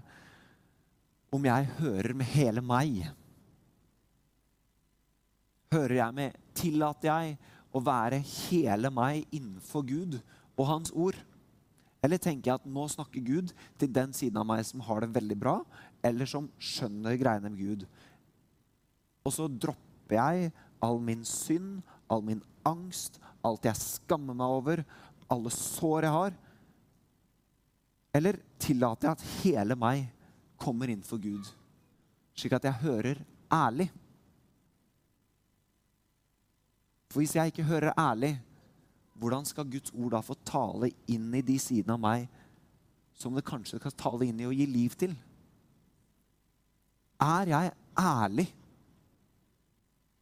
om 1.32 1.48
jeg 1.48 1.68
hører 1.78 2.14
med 2.16 2.28
hele 2.34 2.62
meg. 2.64 3.06
Hører 5.72 5.96
jeg 6.02 6.16
med 6.18 6.38
Tillater 6.58 7.08
jeg 7.08 7.36
å 7.72 7.80
være 7.80 8.20
hele 8.20 8.90
meg 8.92 9.24
innenfor 9.32 9.86
Gud 9.88 10.18
og 10.58 10.66
Hans 10.68 10.92
ord? 10.92 11.16
Eller 12.02 12.20
tenker 12.20 12.50
jeg 12.50 12.60
at 12.60 12.68
nå 12.68 12.84
snakker 12.90 13.24
Gud 13.24 13.52
til 13.80 13.92
den 13.94 14.12
siden 14.16 14.40
av 14.42 14.46
meg 14.50 14.64
som 14.68 14.82
har 14.84 15.04
det 15.04 15.14
veldig 15.14 15.38
bra, 15.38 15.60
eller 16.04 16.28
som 16.28 16.50
skjønner 16.60 17.16
greiene 17.20 17.48
med 17.48 17.60
Gud? 17.62 17.86
Og 19.22 19.32
så 19.32 19.46
dropper 19.46 20.18
jeg 20.18 20.52
all 20.82 20.98
min 21.00 21.22
synd, 21.24 21.80
all 22.10 22.24
min 22.26 22.42
angst, 22.68 23.20
alt 23.46 23.64
jeg 23.64 23.78
skammer 23.78 24.36
meg 24.36 24.56
over, 24.58 24.82
alle 25.32 25.52
sår 25.54 26.08
jeg 26.08 26.16
har. 26.18 26.40
Eller 28.18 28.42
tillater 28.60 29.08
jeg 29.08 29.16
at 29.16 29.30
hele 29.40 29.78
meg 29.78 30.10
kommer 30.62 30.90
inn 30.92 31.02
for 31.06 31.20
Gud, 31.22 31.48
slik 32.38 32.54
at 32.56 32.68
jeg 32.68 32.82
hører 32.84 33.20
ærlig? 33.52 33.88
For 37.10 37.20
hvis 37.20 37.34
jeg 37.36 37.52
ikke 37.52 37.66
hører 37.68 37.92
ærlig, 37.98 38.36
hvordan 39.20 39.44
skal 39.46 39.68
Guds 39.68 39.92
ord 39.92 40.14
da 40.14 40.22
få 40.24 40.38
tale 40.48 40.88
inn 41.12 41.28
i 41.36 41.44
de 41.44 41.58
sidene 41.60 41.98
av 41.98 42.00
meg 42.00 42.24
som 43.18 43.34
det 43.36 43.44
kanskje 43.46 43.80
kan 43.82 43.94
tale 43.98 44.26
inn 44.26 44.40
i 44.40 44.48
og 44.48 44.56
gi 44.56 44.66
liv 44.66 44.96
til? 44.98 45.12
Er 47.22 47.52
jeg 47.52 47.74
ærlig 48.00 48.48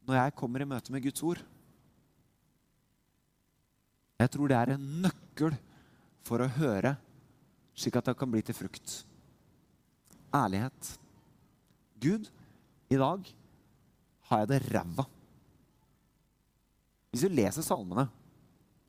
når 0.09 0.19
jeg 0.19 0.37
kommer 0.37 0.61
i 0.65 0.69
møte 0.69 0.93
med 0.93 1.05
Guds 1.05 1.23
ord? 1.23 1.45
Jeg 4.21 4.33
tror 4.35 4.51
det 4.51 4.59
er 4.59 4.75
en 4.75 4.89
nøkkel 5.07 5.55
for 6.27 6.43
å 6.43 6.51
høre, 6.59 6.97
slik 7.73 7.97
at 7.97 8.11
det 8.11 8.19
kan 8.19 8.29
bli 8.33 8.43
til 8.45 8.59
frukt. 8.59 8.99
Ærlighet. 10.35 10.95
Gud, 12.01 12.31
i 12.91 12.97
dag 12.97 13.35
har 14.31 14.39
jeg 14.39 14.49
det 14.49 14.63
ræva. 14.71 15.05
Hvis 17.11 17.27
du 17.27 17.33
leser 17.35 17.67
salmene 17.67 18.07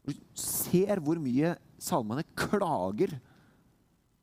du 0.02 0.14
ser 0.38 1.02
hvor 1.04 1.20
mye 1.22 1.54
salmene 1.82 2.24
klager, 2.38 3.14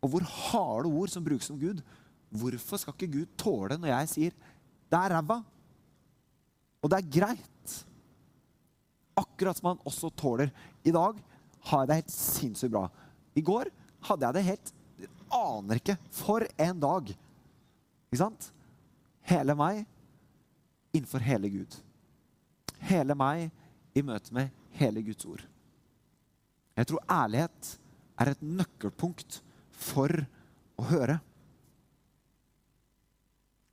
og 0.03 0.13
hvor 0.13 0.27
harde 0.27 0.91
ord 0.91 1.11
som 1.11 1.25
brukes 1.27 1.51
om 1.51 1.59
Gud. 1.59 1.83
Hvorfor 2.29 2.79
skal 2.79 2.95
ikke 2.95 3.13
Gud 3.15 3.31
tåle 3.41 3.79
når 3.79 3.89
jeg 3.89 4.09
sier 4.09 4.33
'det 4.89 4.99
er 4.99 5.15
ræva', 5.17 5.43
og 6.83 6.91
det 6.91 6.99
er 6.99 7.11
greit? 7.21 7.87
Akkurat 9.17 9.57
som 9.57 9.67
han 9.67 9.87
også 9.87 10.11
tåler. 10.17 10.51
I 10.85 10.91
dag 10.91 11.15
har 11.65 11.79
jeg 11.81 11.89
det 11.89 11.97
helt 11.97 12.11
sinnssykt 12.11 12.73
bra. 12.73 12.89
I 13.35 13.41
går 13.41 13.65
hadde 14.03 14.27
jeg 14.27 14.35
det 14.35 14.45
helt 14.45 14.75
Aner 15.35 15.81
ikke. 15.81 15.99
For 16.15 16.47
en 16.57 16.81
dag. 16.81 17.13
Ikke 18.09 18.23
sant? 18.23 18.51
Hele 19.29 19.55
meg 19.59 19.85
innenfor 20.97 21.23
hele 21.23 21.51
Gud. 21.53 21.77
Hele 22.89 23.17
meg 23.19 23.51
i 23.99 24.05
møte 24.07 24.35
med 24.35 24.55
hele 24.79 25.03
Guds 25.05 25.27
ord. 25.29 25.45
Jeg 26.79 26.89
tror 26.89 27.05
ærlighet 27.11 27.73
er 28.19 28.33
et 28.33 28.43
nøkkelpunkt 28.43 29.41
for 29.75 30.13
å 30.79 30.87
høre. 30.91 31.19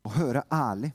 Å 0.06 0.14
høre 0.18 0.46
ærlig. 0.54 0.92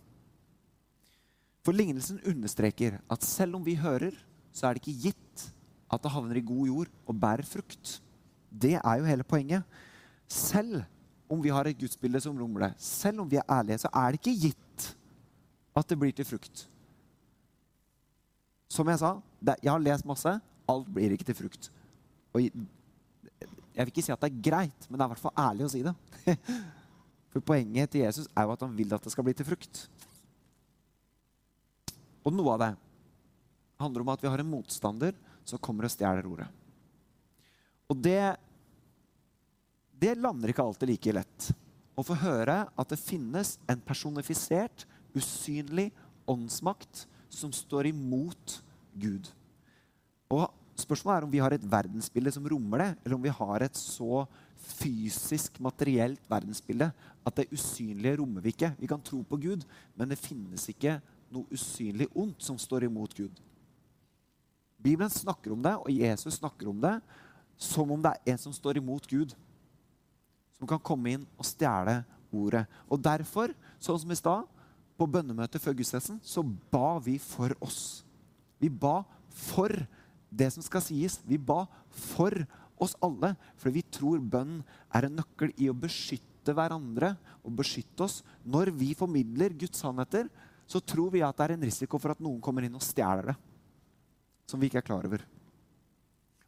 For 1.65 1.77
lignelsen 1.77 2.21
understreker 2.27 2.99
at 3.11 3.27
selv 3.27 3.59
om 3.59 3.65
vi 3.67 3.77
hører, 3.79 4.15
så 4.53 4.67
er 4.67 4.77
det 4.77 4.83
ikke 4.83 5.09
gitt 5.09 5.47
at 5.91 6.03
det 6.03 6.13
havner 6.15 6.39
i 6.39 6.47
god 6.47 6.67
jord 6.71 6.91
og 7.07 7.19
bærer 7.21 7.47
frukt. 7.47 7.99
Det 8.51 8.77
er 8.79 9.01
jo 9.01 9.09
hele 9.09 9.27
poenget. 9.27 9.67
Selv 10.31 10.83
om 11.31 11.43
vi 11.43 11.53
har 11.53 11.67
et 11.67 11.79
gudsbilde 11.79 12.23
som 12.23 12.39
rommer 12.39 12.69
det, 12.69 12.73
selv 12.83 13.23
om 13.23 13.31
vi 13.31 13.39
er 13.39 13.47
ærlige, 13.51 13.83
så 13.83 13.91
er 13.95 14.13
det 14.13 14.21
ikke 14.21 14.49
gitt 14.49 14.89
at 15.77 15.91
det 15.91 15.99
blir 15.99 16.15
til 16.15 16.27
frukt. 16.27 16.67
Som 18.71 18.91
jeg 18.91 19.01
sa, 19.03 19.17
jeg 19.43 19.71
har 19.71 19.83
lest 19.83 20.07
masse. 20.07 20.37
Alt 20.71 20.91
blir 20.95 21.15
ikke 21.15 21.27
til 21.27 21.39
frukt. 21.39 21.71
Og 22.35 22.45
jeg 22.45 23.87
vil 23.87 23.91
ikke 23.91 24.05
si 24.07 24.13
at 24.15 24.23
det 24.23 24.31
er 24.31 24.43
greit, 24.51 24.87
men 24.87 24.99
det 24.99 25.03
er 25.03 25.09
i 25.09 25.15
hvert 25.15 25.25
fall 25.25 25.41
ærlig 25.43 25.67
å 25.67 25.73
si 25.73 25.83
det. 25.87 25.95
For 27.31 27.43
poenget 27.47 27.91
til 27.91 28.05
Jesus 28.05 28.29
er 28.35 28.47
jo 28.47 28.55
at 28.55 28.63
han 28.67 28.77
vil 28.77 28.95
at 28.95 29.03
det 29.07 29.13
skal 29.15 29.27
bli 29.27 29.35
til 29.39 29.47
frukt. 29.47 29.85
Og 32.27 32.35
noe 32.35 32.55
av 32.55 32.63
det 32.63 32.71
handler 33.81 34.05
om 34.05 34.13
at 34.13 34.23
vi 34.23 34.31
har 34.31 34.43
en 34.43 34.51
motstander 34.51 35.17
som 35.47 35.63
kommer 35.63 35.87
og 35.87 35.95
stjeler 35.95 36.27
ordet. 36.29 36.49
Og 37.91 37.99
det, 37.99 38.37
det 40.01 40.17
lander 40.19 40.53
ikke 40.53 40.65
alltid 40.65 40.91
like 40.91 41.15
lett. 41.15 41.51
Å 41.99 42.05
få 42.07 42.17
høre 42.23 42.63
at 42.69 42.93
det 42.93 43.01
finnes 43.01 43.57
en 43.69 43.83
personifisert, 43.85 44.87
usynlig 45.17 45.91
åndsmakt 46.31 47.05
som 47.31 47.53
står 47.53 47.91
imot 47.91 48.61
Gud. 48.97 49.29
Og 50.31 50.47
Spørsmålet 50.81 51.21
er 51.21 51.27
om 51.27 51.33
vi 51.33 51.43
har 51.43 51.55
et 51.55 51.67
verdensbilde 51.73 52.33
som 52.35 52.47
rommer 52.49 52.83
det, 52.83 52.89
eller 53.05 53.17
om 53.17 53.25
vi 53.25 53.33
har 53.35 53.65
et 53.65 53.77
så 53.77 54.25
fysisk, 54.79 55.59
materielt 55.63 56.23
verdensbilde 56.31 56.91
at 57.27 57.37
det 57.37 57.51
usynlige 57.53 58.17
rommer 58.21 58.45
vi 58.45 58.55
ikke. 58.55 58.73
Vi 58.79 58.89
kan 58.91 59.03
tro 59.05 59.21
på 59.27 59.39
Gud, 59.41 59.67
men 59.99 60.11
det 60.11 60.21
finnes 60.21 60.67
ikke 60.73 60.99
noe 61.33 61.49
usynlig 61.53 62.09
ondt 62.17 62.43
som 62.45 62.59
står 62.61 62.89
imot 62.89 63.15
Gud. 63.17 63.35
Bibelen 64.81 65.13
snakker 65.13 65.53
om 65.53 65.63
det, 65.63 65.75
og 65.77 65.93
Jesus 65.93 66.41
snakker 66.41 66.71
om 66.71 66.81
det 66.81 66.97
som 67.61 67.91
om 67.93 68.01
det 68.01 68.15
er 68.15 68.33
en 68.33 68.41
som 68.41 68.55
står 68.57 68.81
imot 68.81 69.07
Gud. 69.11 69.35
Som 70.61 70.69
kan 70.69 70.83
komme 70.85 71.17
inn 71.17 71.27
og 71.41 71.49
stjele 71.49 72.03
ordet. 72.31 72.67
Og 72.87 73.01
derfor, 73.03 73.55
sånn 73.81 73.99
som 74.03 74.13
i 74.13 74.19
stad, 74.19 74.49
på 75.01 75.09
bønnemøtet 75.09 75.63
før 75.65 75.79
gudstjenesten, 75.79 76.21
så 76.21 76.45
ba 76.45 76.99
vi 77.01 77.17
for 77.17 77.55
oss. 77.65 78.05
Vi 78.61 78.69
ba 78.69 79.01
for 79.33 79.73
det 80.29 80.51
som 80.53 80.63
skal 80.63 80.85
sies. 80.85 81.17
Vi 81.25 81.41
ba 81.41 81.65
for 81.89 82.37
oss 82.81 82.93
alle, 83.01 83.33
for 83.57 83.73
vi 83.73 83.83
tror 83.83 84.21
bønn 84.21 84.61
er 84.93 85.09
en 85.09 85.17
nøkkel 85.21 85.55
i 85.57 85.71
å 85.73 85.77
beskytte 85.77 86.53
hverandre 86.57 87.15
og 87.41 87.57
beskytte 87.57 88.05
oss. 88.05 88.21
Når 88.45 88.75
vi 88.77 88.93
formidler 88.97 89.57
Guds 89.57 89.81
sannheter, 89.81 90.29
så 90.69 90.85
tror 90.85 91.11
vi 91.17 91.25
at 91.25 91.37
det 91.37 91.49
er 91.49 91.57
en 91.57 91.67
risiko 91.67 91.99
for 91.99 92.13
at 92.13 92.21
noen 92.23 92.41
kommer 92.45 92.69
inn 92.69 92.77
og 92.77 92.85
stjeler 92.85 93.33
det. 93.33 93.37
Som 94.49 94.61
vi 94.61 94.69
ikke 94.69 94.85
er 94.85 94.87
klar 94.87 95.09
over. 95.09 95.25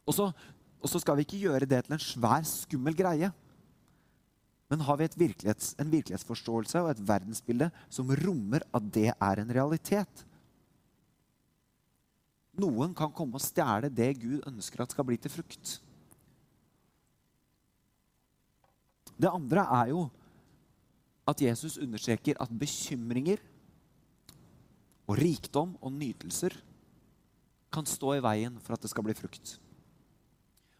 Og 0.05 0.13
så 0.13 0.99
skal 1.01 1.17
vi 1.17 1.25
ikke 1.25 1.41
gjøre 1.41 1.67
det 1.69 1.81
til 1.85 1.95
en 1.95 2.05
svær, 2.05 2.45
skummel 2.47 2.95
greie. 2.97 3.33
Men 4.73 4.81
har 4.81 4.97
vi 4.97 5.05
virkelighets, 5.21 5.75
en 5.77 5.91
virkelighetsforståelse 5.93 6.79
og 6.81 6.87
et 6.89 7.01
verdensbilde 7.05 7.67
som 7.93 8.09
rommer 8.23 8.63
at 8.73 8.85
det 8.95 9.11
er 9.13 9.39
en 9.43 9.51
realitet? 9.53 10.23
Noen 12.57 12.95
kan 12.97 13.13
komme 13.13 13.37
og 13.37 13.43
stjele 13.45 13.91
det 13.93 14.07
Gud 14.23 14.47
ønsker 14.49 14.81
at 14.81 14.95
skal 14.95 15.05
bli 15.05 15.19
til 15.21 15.29
frukt. 15.29 15.75
Det 19.13 19.29
andre 19.29 19.65
er 19.77 19.91
jo 19.91 20.07
at 21.29 21.43
Jesus 21.45 21.77
understreker 21.77 22.41
at 22.41 22.55
bekymringer 22.63 23.43
og 25.05 25.19
rikdom 25.21 25.75
og 25.85 25.93
nytelser 25.99 26.57
kan 27.73 27.85
stå 27.85 28.15
i 28.17 28.25
veien 28.25 28.57
for 28.57 28.73
at 28.73 28.81
det 28.81 28.89
skal 28.89 29.05
bli 29.05 29.13
frukt. 29.21 29.53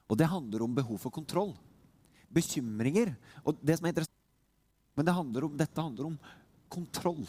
Og 0.10 0.18
det 0.18 0.32
handler 0.34 0.66
om 0.66 0.74
behov 0.82 0.98
for 1.06 1.14
kontroll. 1.14 1.54
Bekymringer 2.34 3.14
og 3.44 3.60
det 3.62 3.78
som 3.78 3.88
er 3.88 3.94
interessant, 3.94 4.20
Men 4.96 5.06
det 5.06 5.16
handler 5.18 5.46
om, 5.48 5.58
dette 5.58 5.82
handler 5.82 6.06
om 6.12 6.18
kontroll. 6.70 7.24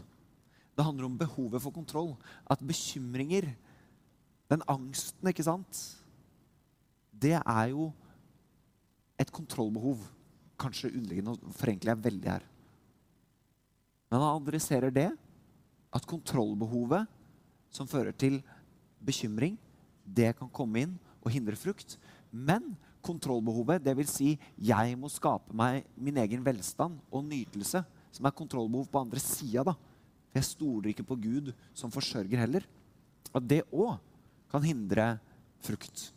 Det 0.77 0.85
handler 0.85 1.07
om 1.07 1.19
behovet 1.19 1.63
for 1.63 1.73
kontroll. 1.73 2.11
At 2.51 2.61
bekymringer, 2.61 3.47
den 4.51 4.65
angsten, 4.69 5.29
ikke 5.29 5.47
sant 5.47 5.79
Det 7.11 7.39
er 7.39 7.67
jo 7.73 7.93
et 9.19 9.31
kontrollbehov. 9.33 10.03
Kanskje 10.61 10.93
underliggende, 10.93 11.39
og 11.41 11.55
forenkler 11.57 11.95
jeg 11.95 12.05
veldig 12.05 12.31
her. 12.31 12.45
Men 14.11 14.21
han 14.21 14.43
adresserer 14.43 14.93
det 14.95 15.09
at 15.95 16.07
kontrollbehovet 16.07 17.09
som 17.75 17.89
fører 17.91 18.15
til 18.15 18.41
bekymring, 19.03 19.57
det 20.05 20.35
kan 20.39 20.51
komme 20.53 20.85
inn 20.85 20.95
og 21.25 21.33
hindre 21.35 21.57
frukt. 21.59 21.97
Men 22.31 22.75
kontrollbehovet, 23.05 23.83
dvs. 23.85 24.15
Si, 24.17 24.31
jeg 24.57 24.97
må 24.99 25.11
skape 25.13 25.55
meg 25.57 25.85
min 25.95 26.19
egen 26.25 26.45
velstand 26.47 26.99
og 27.11 27.27
nytelse, 27.29 27.85
som 28.15 28.27
er 28.27 28.37
kontrollbehov 28.37 28.89
på 28.91 29.03
andre 29.03 29.23
sida. 29.23 29.75
Jeg 30.35 30.49
stoler 30.49 30.91
ikke 30.91 31.07
på 31.07 31.19
Gud 31.21 31.53
som 31.77 31.93
forsørger 31.95 32.43
heller. 32.45 32.67
At 33.35 33.47
det 33.47 33.63
òg 33.71 33.99
kan 34.51 34.65
hindre 34.67 35.15
frukt. 35.65 36.11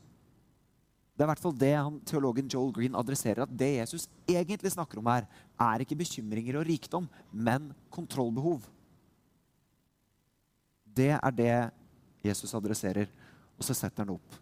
Det 1.17 1.23
er 1.23 1.26
i 1.26 1.32
hvert 1.32 1.41
fall 1.41 1.56
det 1.58 1.73
han, 1.73 1.95
teologen 2.06 2.50
Joel 2.52 2.73
Green 2.76 2.97
adresserer. 2.97 3.41
At 3.45 3.54
det 3.58 3.71
Jesus 3.80 4.06
egentlig 4.30 4.69
snakker 4.73 5.02
om 5.02 5.10
her, 5.10 5.26
er 5.58 5.82
ikke 5.82 5.97
bekymringer 5.97 6.60
og 6.60 6.67
rikdom, 6.69 7.08
men 7.34 7.71
kontrollbehov. 7.89 8.62
Det 10.86 11.15
er 11.17 11.34
det 11.34 11.56
Jesus 12.26 12.54
adresserer, 12.58 13.10
og 13.58 13.65
så 13.65 13.73
setter 13.78 14.06
han 14.06 14.13
opp. 14.13 14.38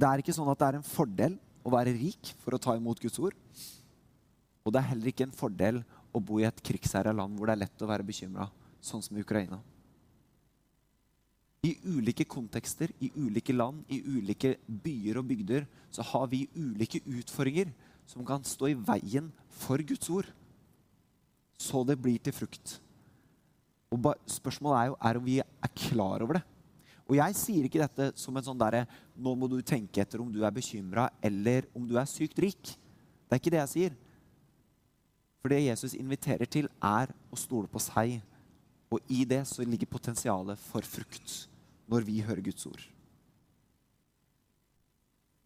Det 0.00 0.08
er 0.08 0.22
ikke 0.22 0.32
sånn 0.32 0.48
at 0.48 0.60
det 0.60 0.68
er 0.68 0.78
en 0.78 0.86
fordel 0.86 1.34
å 1.66 1.72
være 1.74 1.92
rik 1.92 2.32
for 2.40 2.56
å 2.56 2.60
ta 2.62 2.76
imot 2.78 3.02
Guds 3.02 3.20
ord. 3.20 3.34
Og 4.64 4.72
det 4.72 4.80
er 4.80 4.92
heller 4.94 5.10
ikke 5.10 5.26
en 5.26 5.36
fordel 5.36 5.82
å 6.16 6.22
bo 6.24 6.38
i 6.40 6.46
et 6.48 6.62
krigsherja 6.64 7.12
land 7.14 7.36
hvor 7.36 7.50
det 7.50 7.56
er 7.56 7.62
lett 7.66 7.84
å 7.84 7.88
være 7.90 8.06
bekymra, 8.06 8.48
sånn 8.80 9.04
som 9.04 9.18
i 9.18 9.24
Ukraina. 9.24 9.60
I 11.68 11.74
ulike 11.92 12.24
kontekster, 12.24 12.92
i 13.04 13.10
ulike 13.20 13.52
land, 13.52 13.84
i 13.92 14.00
ulike 14.00 14.54
byer 14.64 15.20
og 15.20 15.28
bygder 15.28 15.66
så 15.92 16.06
har 16.14 16.30
vi 16.32 16.46
ulike 16.56 17.02
utfordringer 17.04 17.74
som 18.08 18.24
kan 18.26 18.46
stå 18.46 18.70
i 18.70 18.78
veien 18.78 19.28
for 19.60 19.82
Guds 19.84 20.08
ord. 20.08 20.30
Så 21.60 21.84
det 21.84 21.98
blir 22.00 22.16
til 22.24 22.32
frukt. 22.32 22.78
Og 23.92 24.08
Spørsmålet 24.30 24.78
er 24.80 24.88
jo 24.88 24.96
er 25.10 25.20
om 25.20 25.28
vi 25.28 25.36
er 25.42 25.74
klar 25.76 26.24
over 26.24 26.40
det. 26.40 26.44
Og 27.10 27.16
jeg 27.18 27.34
sier 27.34 27.66
ikke 27.66 27.82
dette 27.82 28.12
som 28.20 28.36
en 28.38 28.44
sånn 28.46 28.58
derre 28.58 28.84
Nå 29.18 29.32
må 29.34 29.48
du 29.50 29.58
tenke 29.66 29.98
etter 29.98 30.22
om 30.22 30.30
du 30.30 30.44
er 30.46 30.54
bekymra 30.54 31.08
eller 31.26 31.66
om 31.74 31.82
du 31.88 31.96
er 31.98 32.06
sykt 32.08 32.38
rik. 32.38 32.70
Det 33.26 33.34
er 33.34 33.42
ikke 33.42 33.52
det 33.52 33.60
jeg 33.64 33.72
sier. 33.74 33.98
For 35.42 35.50
det 35.50 35.64
Jesus 35.64 35.96
inviterer 35.98 36.46
til, 36.46 36.68
er 36.78 37.10
å 37.32 37.38
stole 37.38 37.68
på 37.70 37.82
seg. 37.82 38.20
Og 38.94 39.02
i 39.10 39.24
det 39.26 39.42
så 39.48 39.66
ligger 39.66 39.90
potensialet 39.90 40.58
for 40.70 40.86
frukt 40.86 41.34
når 41.90 42.06
vi 42.06 42.20
hører 42.22 42.44
Guds 42.46 42.66
ord. 42.70 42.82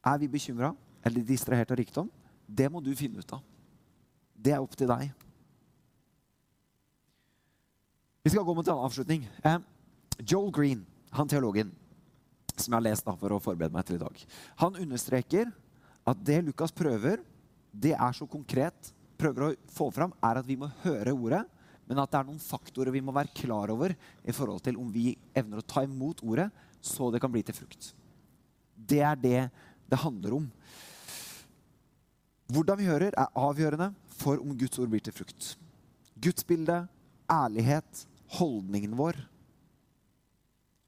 Er 0.05 0.21
vi 0.21 0.29
bekymra 0.29 0.75
eller 1.05 1.25
distrahert 1.25 1.73
av 1.73 1.81
rikdom? 1.81 2.11
Det 2.45 2.69
må 2.69 2.83
du 2.85 2.93
finne 2.97 3.25
ut 3.25 3.37
av. 3.37 3.41
Det 4.37 4.53
er 4.53 4.61
opp 4.61 4.77
til 4.77 4.91
deg. 4.91 5.13
Vi 8.25 8.33
skal 8.33 8.45
gå 8.45 8.55
mot 8.57 8.67
en 8.67 8.75
annen 8.75 8.89
avslutning. 8.89 9.25
Eh, 9.45 9.59
Joel 10.25 10.53
Green, 10.53 10.85
han 11.15 11.31
teologen 11.31 11.73
som 12.55 12.71
jeg 12.71 12.77
har 12.77 12.87
lest 12.87 13.07
da 13.07 13.15
for 13.19 13.35
å 13.35 13.43
forberede 13.43 13.75
meg 13.75 13.87
til 13.87 13.99
i 13.99 14.03
dag, 14.03 14.21
han 14.61 14.77
understreker 14.79 15.51
at 16.07 16.21
det 16.23 16.39
Lukas 16.47 16.75
prøver, 16.75 17.23
det 17.73 17.95
er 17.97 18.15
så 18.15 18.29
konkret, 18.31 18.93
prøver 19.19 19.49
å 19.49 19.53
få 19.75 19.89
fram, 19.95 20.15
er 20.23 20.39
at 20.39 20.47
vi 20.47 20.59
må 20.61 20.69
høre 20.85 21.15
ordet, 21.15 21.43
men 21.89 22.01
at 22.01 22.13
det 22.13 22.21
er 22.21 22.29
noen 22.29 22.41
faktorer 22.41 22.95
vi 22.95 23.03
må 23.05 23.13
være 23.15 23.35
klar 23.37 23.73
over 23.75 23.93
i 24.23 24.35
forhold 24.35 24.63
til 24.65 24.79
om 24.81 24.89
vi 24.93 25.13
evner 25.37 25.61
å 25.61 25.67
ta 25.67 25.83
imot 25.85 26.23
ordet, 26.25 26.49
så 26.85 27.11
det 27.13 27.21
kan 27.23 27.33
bli 27.33 27.43
til 27.45 27.57
frukt. 27.57 27.93
Det 28.75 29.03
er 29.05 29.19
det 29.19 29.41
det 29.91 30.01
handler 30.01 30.39
om. 30.39 30.49
Hvordan 32.53 32.79
vi 32.79 32.89
hører, 32.89 33.13
er 33.17 33.37
avgjørende 33.41 33.91
for 34.21 34.41
om 34.41 34.55
Guds 34.59 34.79
ord 34.81 34.91
blir 34.93 35.03
til 35.05 35.17
frukt. 35.17 35.55
Gudsbildet, 36.21 36.89
ærlighet, 37.31 38.05
holdningen 38.39 38.97
vår. 38.97 39.19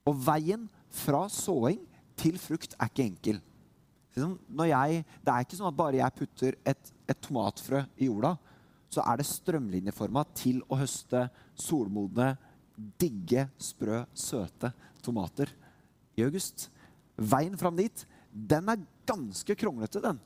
Og 0.07 0.17
veien 0.27 0.67
fra 0.95 1.27
såing 1.33 1.81
til 2.17 2.39
frukt 2.41 2.77
er 2.79 2.91
ikke 2.91 3.07
enkel. 3.07 3.41
Jeg, 4.17 5.03
det 5.05 5.33
er 5.33 5.45
ikke 5.45 5.59
sånn 5.59 5.69
at 5.69 5.77
bare 5.77 5.99
jeg 5.99 6.17
putter 6.17 6.57
et, 6.65 6.93
et 7.05 7.19
tomatfrø 7.21 7.83
i 8.01 8.09
jorda, 8.09 8.33
så 8.89 9.03
er 9.05 9.21
det 9.21 9.29
strømlinjeforma 9.29 10.23
til 10.37 10.63
å 10.73 10.79
høste 10.81 11.27
solmodne, 11.59 12.31
digge, 13.01 13.49
sprø, 13.61 14.05
søte 14.17 14.71
tomater 15.05 15.53
i 16.17 16.25
august. 16.25 16.69
Veien 17.17 17.57
fram 17.61 17.77
dit, 17.77 18.07
den 18.31 18.73
er 18.73 18.87
ganske 19.09 19.57
kronglete, 19.59 20.01
den. 20.05 20.21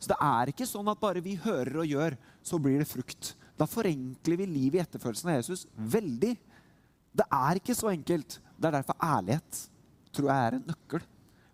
Så 0.00 0.12
det 0.12 0.20
er 0.24 0.52
ikke 0.52 0.68
sånn 0.68 0.88
at 0.88 1.00
bare 1.00 1.20
vi 1.24 1.36
hører 1.40 1.82
og 1.82 1.88
gjør, 1.88 2.16
så 2.44 2.60
blir 2.60 2.80
det 2.80 2.88
frukt. 2.88 3.34
Da 3.60 3.68
forenkler 3.68 4.40
vi 4.40 4.48
livet 4.48 4.80
i 4.80 4.84
etterfølelsen 4.84 5.32
av 5.32 5.40
Jesus 5.40 5.66
veldig. 5.76 6.34
Det 7.12 7.26
er 7.26 7.58
ikke 7.58 7.74
så 7.74 7.90
enkelt. 7.90 8.38
Det 8.56 8.68
er 8.68 8.78
derfor 8.78 8.96
ærlighet 9.02 9.66
tror 10.14 10.30
jeg 10.30 10.46
er 10.46 10.56
en 10.58 10.68
nøkkel. 10.68 11.04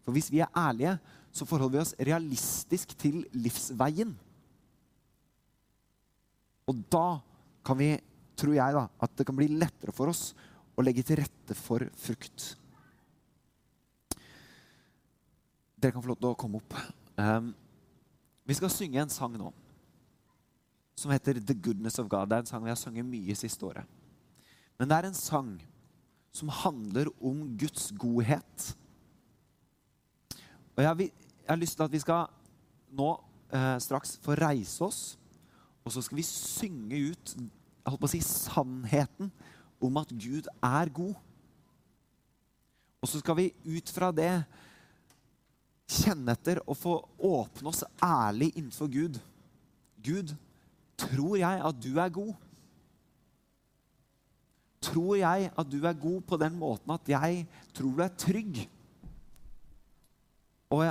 For 0.05 0.17
hvis 0.17 0.31
vi 0.33 0.43
er 0.45 0.53
ærlige, 0.57 0.97
så 1.33 1.47
forholder 1.49 1.77
vi 1.77 1.83
oss 1.83 1.95
realistisk 2.09 2.95
til 2.99 3.25
livsveien. 3.37 4.15
Og 6.67 6.79
da 6.91 7.07
kan 7.67 7.79
vi, 7.79 7.91
tror 8.39 8.55
jeg, 8.57 8.77
da, 8.77 8.87
at 9.03 9.19
det 9.19 9.27
kan 9.27 9.37
bli 9.37 9.51
lettere 9.53 9.95
for 9.95 10.11
oss 10.11 10.31
å 10.77 10.85
legge 10.85 11.05
til 11.07 11.21
rette 11.21 11.57
for 11.59 11.85
frukt. 12.01 12.55
Dere 15.77 15.93
kan 15.93 16.03
få 16.03 16.11
lov 16.11 16.19
til 16.21 16.33
å 16.33 16.39
komme 16.39 16.61
opp. 16.61 16.75
Um, 17.21 17.53
vi 18.47 18.57
skal 18.57 18.73
synge 18.73 19.03
en 19.03 19.13
sang 19.13 19.37
nå. 19.37 19.53
som 20.97 21.11
heter 21.13 21.37
'The 21.37 21.55
Goodness 21.55 21.99
of 21.99 22.09
God'. 22.09 22.25
Det 22.25 22.33
er 22.37 22.41
en 22.41 22.47
sang 22.47 22.65
vi 22.65 22.71
har 22.71 22.77
sunget 22.77 23.05
mye 23.05 23.35
siste 23.37 23.67
året. 23.67 23.85
Men 24.77 24.89
det 24.89 24.97
er 24.97 25.09
en 25.09 25.19
sang 25.19 25.53
som 26.37 26.53
handler 26.53 27.09
om 27.25 27.45
Guds 27.59 27.91
godhet. 27.97 28.73
Og 30.77 30.83
jeg, 30.85 30.99
vil, 30.99 31.13
jeg 31.43 31.53
har 31.53 31.61
lyst 31.61 31.79
til 31.79 31.87
at 31.87 31.95
vi 31.95 32.03
skal 32.03 32.27
nå 32.97 33.13
eh, 33.49 33.77
straks 33.81 34.19
få 34.23 34.37
reise 34.37 34.85
oss, 34.85 35.01
og 35.87 35.95
så 35.95 36.03
skal 36.05 36.19
vi 36.19 36.27
synge 36.27 37.01
ut 37.13 37.37
jeg 37.87 37.93
holdt 37.93 38.03
på 38.03 38.09
å 38.09 38.11
si, 38.11 38.19
sannheten 38.27 39.29
om 39.87 39.99
at 40.01 40.11
Gud 40.11 40.49
er 40.51 40.89
god. 40.91 41.15
Og 42.99 43.07
så 43.07 43.21
skal 43.23 43.37
vi 43.39 43.53
ut 43.63 43.93
fra 43.95 44.09
det 44.11 44.33
kjenne 45.87 46.35
etter 46.35 46.59
og 46.65 46.75
få 46.75 46.97
åpne 47.29 47.71
oss 47.71 47.85
ærlig 48.03 48.49
innenfor 48.57 48.91
Gud. 48.91 49.21
Gud, 50.03 50.35
tror 50.99 51.37
jeg 51.39 51.63
at 51.69 51.79
du 51.79 51.93
er 52.03 52.11
god? 52.11 52.35
Tror 54.83 55.17
jeg 55.19 55.51
at 55.51 55.71
du 55.71 55.79
er 55.83 55.99
god 55.99 56.21
på 56.29 56.39
den 56.41 56.59
måten 56.61 56.93
at 56.95 57.09
jeg 57.11 57.47
tror 57.75 57.95
du 57.97 58.03
er 58.05 58.19
trygg? 58.19 58.61
Og 60.75 60.85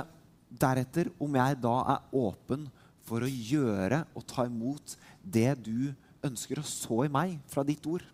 deretter 0.50 1.10
om 1.22 1.38
jeg 1.38 1.60
da 1.62 1.76
er 1.94 2.16
åpen 2.16 2.66
for 3.06 3.22
å 3.22 3.30
gjøre 3.30 4.02
og 4.16 4.26
ta 4.26 4.46
imot 4.48 4.96
det 5.22 5.52
du 5.66 5.92
ønsker 6.26 6.60
å 6.60 6.66
så 6.66 7.04
i 7.06 7.12
meg 7.12 7.38
fra 7.50 7.62
ditt 7.66 7.86
ord. 7.86 8.04